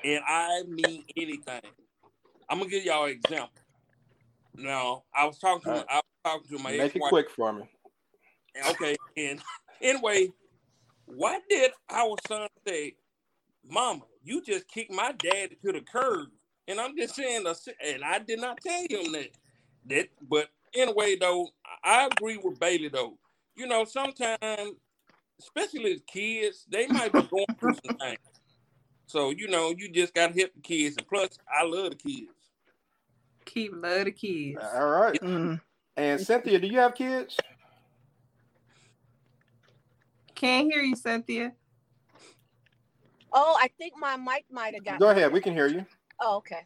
[0.03, 1.61] and I mean anything.
[2.49, 3.51] I'm gonna give y'all an example.
[4.57, 5.85] Now, I was talking to right.
[5.89, 7.63] I was talking to my Make it quick for me.
[8.69, 9.41] Okay, and
[9.81, 10.29] anyway,
[11.05, 12.95] why did our son say,
[13.69, 16.29] "Mama, you just kicked my dad to the curb"?
[16.67, 17.45] And I'm just saying,
[17.85, 19.29] and I did not tell him that.
[19.87, 21.49] That, but anyway, though,
[21.83, 22.87] I agree with Bailey.
[22.87, 23.19] Though,
[23.55, 24.71] you know, sometimes,
[25.39, 28.17] especially as kids, they might be going through some things.
[29.05, 30.97] So you know, you just got to help the kids.
[30.97, 32.44] And plus, I love the kids.
[33.45, 34.63] Keep love the kids.
[34.73, 35.21] All right.
[35.97, 37.37] And Cynthia, do you have kids?
[40.35, 41.53] Can't hear you, Cynthia.
[43.33, 44.99] Oh, I think my mic might have got.
[44.99, 45.31] Go ahead.
[45.33, 45.85] We can hear you.
[46.19, 46.61] Oh, okay.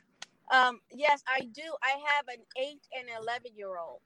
[0.52, 1.64] Um, yes, I do.
[1.84, 4.02] I have an eight and eleven year old.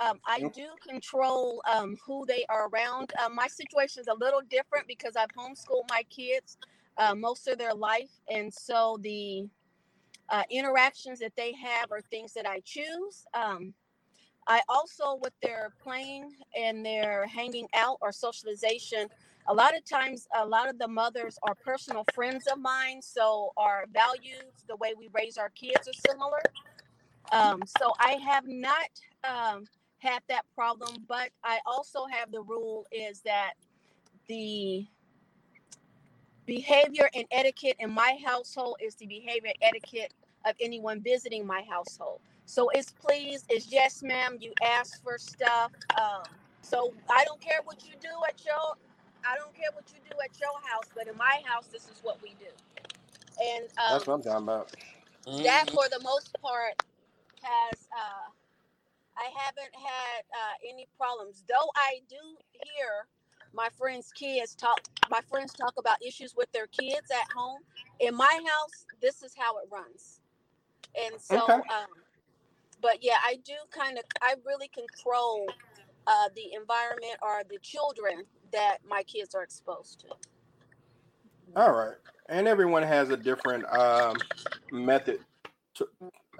[0.00, 0.54] Um, I Mm.
[0.54, 3.12] do control um, who they are around.
[3.24, 6.58] Um, my situation is a little different because I've homeschooled my kids
[6.98, 9.48] uh, most of their life, and so the
[10.28, 13.26] uh, interactions that they have are things that I choose.
[13.34, 13.74] Um,
[14.46, 19.08] I also, with their playing and their hanging out or socialization,
[19.48, 23.00] a lot of times, a lot of the mothers are personal friends of mine.
[23.02, 26.42] So our values, the way we raise our kids are similar.
[27.30, 28.90] Um, so I have not
[29.24, 29.64] um,
[29.98, 33.52] had that problem, but I also have the rule is that
[34.28, 34.86] the
[36.46, 40.12] behavior and etiquette in my household is the behavior and etiquette
[40.46, 42.20] of anyone visiting my household.
[42.46, 44.38] So it's please, it's yes, ma'am.
[44.40, 45.72] You ask for stuff.
[46.00, 46.22] Um,
[46.62, 48.54] so I don't care what you do at your,
[49.28, 52.00] I don't care what you do at your house, but in my house, this is
[52.02, 52.46] what we do.
[53.42, 54.76] And um, That's what I'm talking about.
[55.44, 56.74] that for the most part
[57.42, 58.28] has uh
[59.18, 62.16] i haven't had uh any problems though i do
[62.52, 63.06] hear
[63.54, 64.80] my friends kids talk
[65.10, 67.60] my friends talk about issues with their kids at home
[68.00, 70.20] in my house this is how it runs
[71.02, 71.52] and so Okay.
[71.54, 71.86] um
[72.80, 75.46] but yeah i do kind of i really control
[76.06, 80.06] uh the environment or the children that my kids are exposed to
[81.56, 81.96] All right.
[82.28, 84.16] And everyone has a different um,
[84.70, 85.20] method
[85.74, 85.86] to,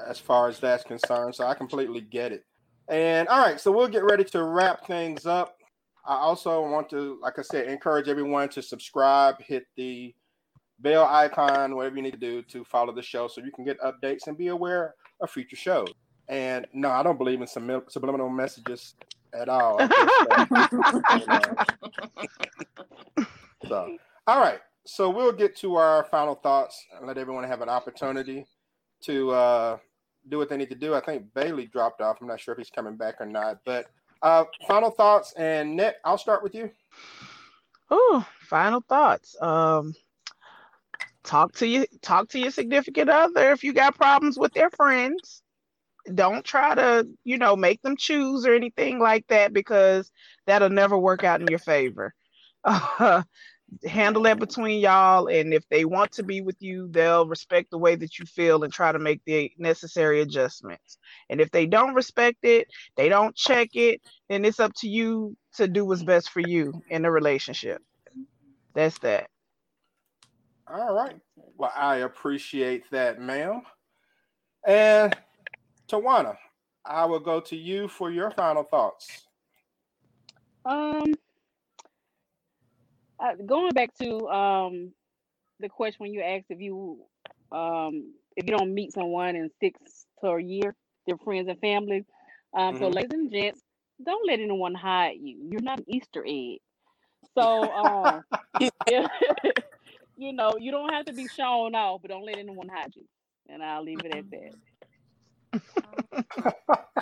[0.07, 1.35] as far as that's concerned.
[1.35, 2.45] So I completely get it.
[2.89, 5.57] And all right, so we'll get ready to wrap things up.
[6.05, 10.15] I also want to, like I said, encourage everyone to subscribe, hit the
[10.81, 13.81] bell icon, whatever you need to do to follow the show so you can get
[13.81, 15.93] updates and be aware of future shows.
[16.29, 18.95] And no, I don't believe in sub- subliminal messages
[19.33, 19.79] at all.
[23.69, 23.97] So,
[24.27, 24.61] all right.
[24.85, 28.47] So we'll get to our final thoughts and let everyone have an opportunity
[29.03, 29.79] to uh,
[30.29, 30.95] do what they need to do.
[30.95, 32.19] I think Bailey dropped off.
[32.21, 33.61] I'm not sure if he's coming back or not.
[33.65, 33.87] But
[34.23, 36.71] uh, final thoughts and Nick, I'll start with you.
[37.91, 39.37] Oh, final thoughts.
[39.41, 39.95] Um,
[41.25, 45.43] talk to you talk to your significant other if you got problems with their friends
[46.15, 50.11] don't try to you know make them choose or anything like that because
[50.47, 52.13] that'll never work out in your favor
[52.65, 53.23] uh,
[53.85, 57.79] handle that between y'all and if they want to be with you they'll respect the
[57.79, 60.99] way that you feel and try to make the necessary adjustments
[61.31, 65.37] and if they don't respect it they don't check it then it's up to you
[65.55, 67.81] to do what's best for you in the relationship
[68.75, 69.29] that's that
[70.73, 71.17] All right.
[71.57, 73.63] Well, I appreciate that, ma'am.
[74.67, 75.15] And
[75.89, 76.37] Tawana,
[76.85, 79.27] I will go to you for your final thoughts.
[80.65, 81.15] Um,
[83.23, 84.93] uh, going back to um
[85.61, 87.01] the question when you asked if you
[87.53, 90.75] um if you don't meet someone in six to a year,
[91.07, 92.05] their friends and family.
[92.57, 92.95] Um, so Mhm.
[92.95, 93.63] ladies and gents,
[94.05, 95.49] don't let anyone hide you.
[95.51, 96.59] You're not an Easter egg.
[97.37, 98.25] So um,
[100.17, 103.05] you know you don't have to be shown off, but don't let anyone hide you.
[103.49, 104.53] And I'll leave it at that.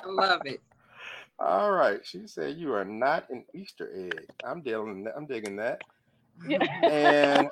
[0.02, 0.60] I love it.
[1.38, 2.04] All right.
[2.04, 4.26] She said you are not an Easter egg.
[4.44, 5.82] I'm dealing I'm digging that.
[6.82, 7.48] And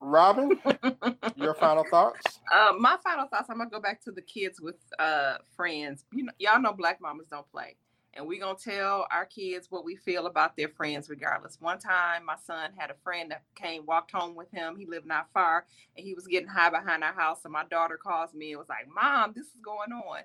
[0.00, 0.58] Robin,
[1.36, 2.38] your final thoughts?
[2.52, 3.48] Uh, my final thoughts.
[3.50, 6.04] I'm gonna go back to the kids with uh, friends.
[6.12, 7.76] You know, y'all know black mamas don't play,
[8.14, 11.58] and we gonna tell our kids what we feel about their friends, regardless.
[11.60, 14.76] One time, my son had a friend that came, walked home with him.
[14.76, 17.40] He lived not far, and he was getting high behind our house.
[17.44, 20.20] And my daughter calls me and was like, "Mom, this is going on."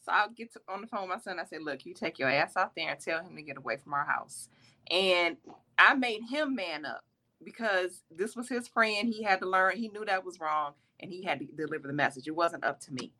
[0.00, 1.40] So I'll get to, on the phone with my son.
[1.40, 3.76] I said, "Look, you take your ass out there and tell him to get away
[3.76, 4.48] from our house."
[4.90, 5.36] And
[5.76, 7.04] I made him man up
[7.44, 9.08] because this was his friend.
[9.08, 9.76] He had to learn.
[9.76, 12.26] He knew that was wrong, and he had to deliver the message.
[12.26, 13.12] It wasn't up to me.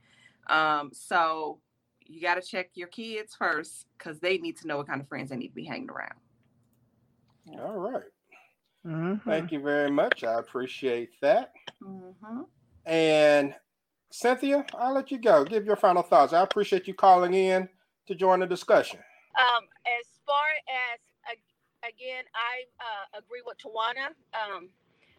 [0.49, 1.61] Um, so
[2.07, 5.09] you got to check your kids first because they need to know what kind of
[5.09, 6.14] friends they need to be hanging around.
[7.61, 8.03] All right.
[8.87, 9.29] Mm-hmm.
[9.29, 10.25] Thank you very much.
[10.25, 11.53] I appreciate that.
[11.83, 12.43] Mm-hmm.
[12.87, 13.55] And
[14.11, 15.45] Cynthia, I'll let you go.
[15.45, 16.33] Give your final thoughts.
[16.33, 17.69] I appreciate you calling in
[18.07, 19.01] to join the discussion.
[19.39, 20.47] Um, as far
[20.93, 21.08] as ag-
[21.85, 24.14] again, I uh, agree with Tawana.
[24.35, 24.70] Um,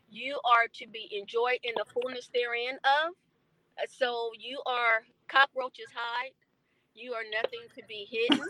[0.10, 3.14] you are to be enjoyed in the fullness therein of.
[3.80, 6.34] Uh, So you are cockroaches hide.
[6.96, 8.50] You are nothing to be hidden.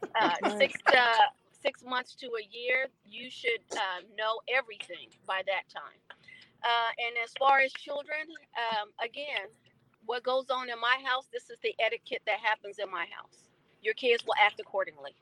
[0.20, 5.68] uh, six uh, six months to a year, you should uh, know everything by that
[5.68, 6.00] time.
[6.64, 9.48] Uh, and as far as children, um, again,
[10.06, 13.48] what goes on in my house, this is the etiquette that happens in my house.
[13.82, 15.16] Your kids will act accordingly.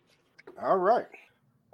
[0.63, 1.07] All right.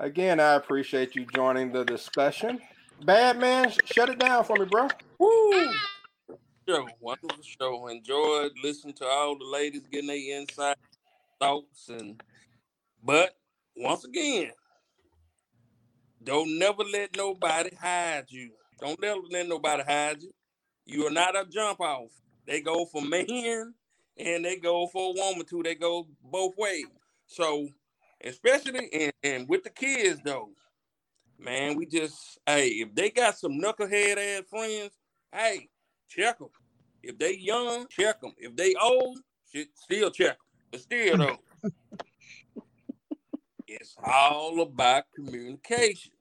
[0.01, 2.59] Again, I appreciate you joining the discussion.
[3.05, 4.89] Bad man, shut it down for me, bro.
[5.19, 5.73] Woo!
[6.67, 7.87] Show, wonderful show.
[7.89, 10.77] Enjoyed listening to all the ladies getting their inside
[11.39, 12.19] thoughts and
[13.05, 13.37] but
[13.77, 14.53] once again,
[16.23, 18.53] don't never let nobody hide you.
[18.81, 20.33] Don't never let nobody hide you.
[20.87, 22.11] You are not a jump off.
[22.47, 23.75] They go for men
[24.17, 25.63] and they go for a woman too.
[25.63, 26.87] They go both ways.
[27.27, 27.69] So,
[28.25, 30.51] especially and, and with the kids though,
[31.39, 34.93] man, we just hey, if they got some knucklehead ass friends,
[35.33, 35.69] hey,
[36.09, 36.49] check them.
[37.03, 38.35] If they young, check them.
[38.37, 39.19] If they old,
[39.53, 40.47] shit, still check them.
[40.71, 41.39] But still though,
[43.67, 46.13] it's all about communication.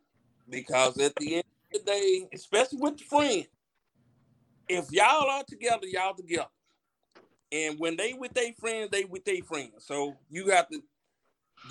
[0.50, 1.44] Because at the end
[1.74, 3.46] of the day, especially with the friend,
[4.68, 6.48] if y'all are together, y'all together.
[7.52, 9.86] And when they with their friends, they with their friends.
[9.86, 10.82] So you have to,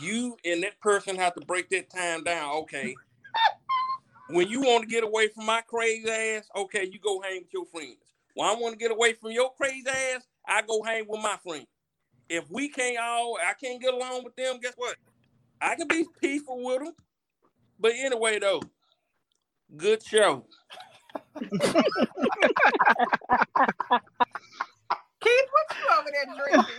[0.01, 2.57] you and that person have to break that time down.
[2.59, 2.95] Okay.
[4.31, 7.53] When you want to get away from my crazy ass, okay, you go hang with
[7.53, 7.97] your friends.
[8.35, 11.37] When I want to get away from your crazy ass, I go hang with my
[11.43, 11.67] friends.
[12.29, 14.97] If we can't all, I can't get along with them, guess what?
[15.61, 16.93] I can be peaceful with them.
[17.81, 18.61] But anyway, though,
[19.77, 20.45] good show.
[25.21, 26.75] Keith, what you over there drinking?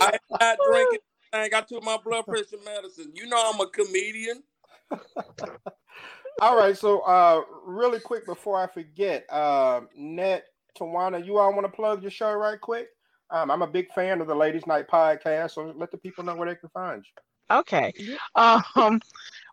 [0.00, 0.98] I am not drinking.
[1.34, 3.12] I got took my blood pressure medicine.
[3.14, 4.42] You know I'm a comedian.
[6.40, 10.46] All right, so uh really quick before I forget, um Net
[10.78, 12.88] Tawana, you all want to plug your show right quick?
[13.30, 16.36] Um, I'm a big fan of the Ladies Night podcast, so let the people know
[16.36, 17.56] where they can find you.
[17.56, 17.92] Okay.
[18.34, 19.00] Um,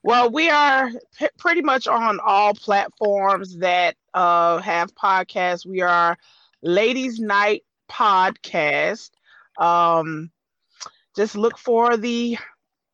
[0.04, 5.66] well, we are p- pretty much on all platforms that uh, have podcasts.
[5.66, 6.18] We are
[6.62, 9.12] Ladies Night Podcast.
[9.58, 10.32] Um,
[11.16, 12.38] just look for the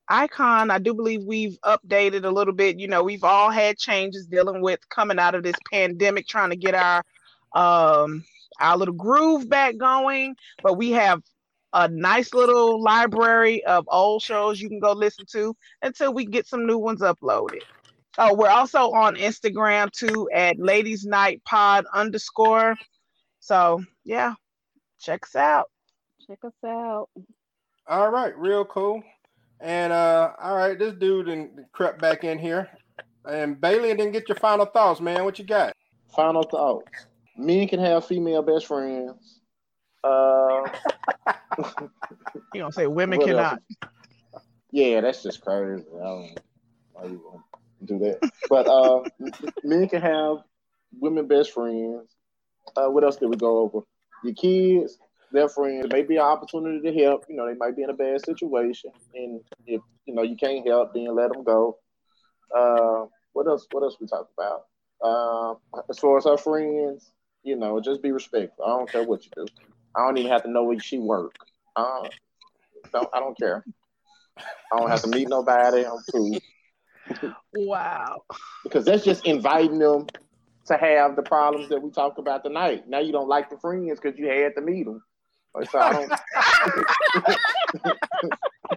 [0.10, 0.72] icon.
[0.72, 2.80] I do believe we've updated a little bit.
[2.80, 6.56] You know, we've all had changes dealing with coming out of this pandemic, trying to
[6.56, 7.04] get our
[7.54, 8.24] um
[8.60, 10.36] our little groove back going.
[10.64, 11.22] But we have
[11.74, 16.48] a nice little library of old shows you can go listen to until we get
[16.48, 17.62] some new ones uploaded.
[18.18, 22.76] Oh, we're also on Instagram too at Ladies Night Pod underscore.
[23.40, 24.34] So yeah,
[25.00, 25.70] check us out.
[26.26, 27.10] Check us out.
[27.90, 29.02] All right, real cool.
[29.60, 32.70] And uh, all right, this dude and crept back in here.
[33.30, 35.24] And Bailey didn't get your final thoughts, man.
[35.24, 35.74] What you got?
[36.16, 37.08] Final thoughts.
[37.38, 39.40] Men can have female best friends.
[40.04, 40.64] Uh,
[42.54, 43.62] You gonna say women What cannot?
[44.72, 45.84] yeah, that's just crazy.
[45.96, 46.40] I don't
[46.94, 47.44] why you want
[47.80, 48.32] to do that.
[48.50, 49.04] But uh,
[49.64, 50.38] men can have
[51.00, 52.16] women best friends.
[52.76, 53.80] Uh, what else did we go over?
[54.24, 54.98] Your kids,
[55.32, 55.86] their friends.
[55.86, 57.26] It may be an opportunity to help.
[57.30, 60.68] You know, they might be in a bad situation, and if you know you can't
[60.68, 61.78] help, then let them go.
[62.56, 63.68] Uh, what else?
[63.72, 64.62] What else we talk about?
[65.04, 65.56] Uh,
[65.90, 67.12] as far as our friends,
[67.44, 68.66] you know, just be respectful.
[68.66, 69.48] I don't care what you do.
[69.96, 71.36] I don't even have to know where she work.
[71.76, 72.10] Uh,
[72.94, 73.66] don't, I don't care.
[74.72, 75.86] I don't have to meet nobody.
[75.86, 76.40] I'm cool
[77.54, 78.24] Wow.
[78.64, 80.08] because that's just inviting them
[80.68, 82.88] to have the problems that we talked about tonight.
[82.88, 85.04] Now you don't like the friends because you had to meet them.
[85.66, 86.12] So I don't.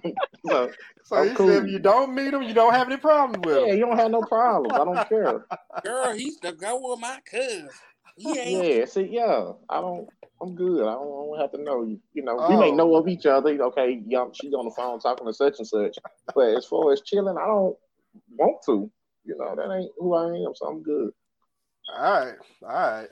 [0.46, 0.70] so,
[1.04, 1.48] So I'm you cool.
[1.48, 3.66] said if you don't meet him, you don't have any problems with him.
[3.68, 4.74] Yeah, you don't have no problems.
[4.78, 5.46] I don't care.
[5.82, 7.70] Girl, he's the girl with my cousin.
[8.16, 8.64] He ain't.
[8.64, 10.08] Yeah, see, yeah, I don't.
[10.42, 10.82] I'm good.
[10.86, 12.00] I don't, I don't have to know you.
[12.14, 12.74] You know, we may Oh.
[12.74, 13.50] know of each other.
[13.62, 15.96] Okay, yeah, she's on the phone talking to such and such.
[16.34, 17.76] But as far as chilling, I don't
[18.36, 18.90] want to.
[19.24, 20.54] You know, that ain't who I am.
[20.54, 21.10] So I'm good.
[21.96, 23.08] All right, all right.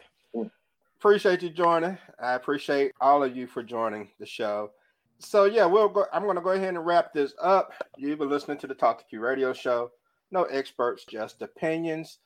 [0.99, 1.97] Appreciate you joining.
[2.21, 4.73] I appreciate all of you for joining the show.
[5.21, 6.07] So yeah, we'll go.
[6.13, 7.73] I'm going to go ahead and wrap this up.
[7.97, 9.93] You've been listening to the Talk to Q Radio Show.
[10.33, 12.19] No experts, just opinions.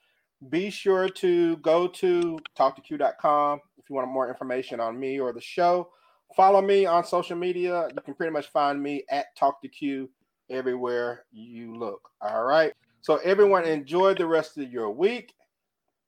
[0.49, 5.41] Be sure to go to talktoq.com if you want more information on me or the
[5.41, 5.91] show.
[6.35, 7.89] Follow me on social media.
[7.95, 10.09] You can pretty much find me at Talk to Q
[10.51, 12.09] everywhere you look.
[12.23, 12.73] All right.
[13.03, 15.35] So everyone, enjoy the rest of your week.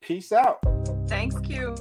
[0.00, 0.60] Peace out.
[1.06, 1.74] Thanks, Q.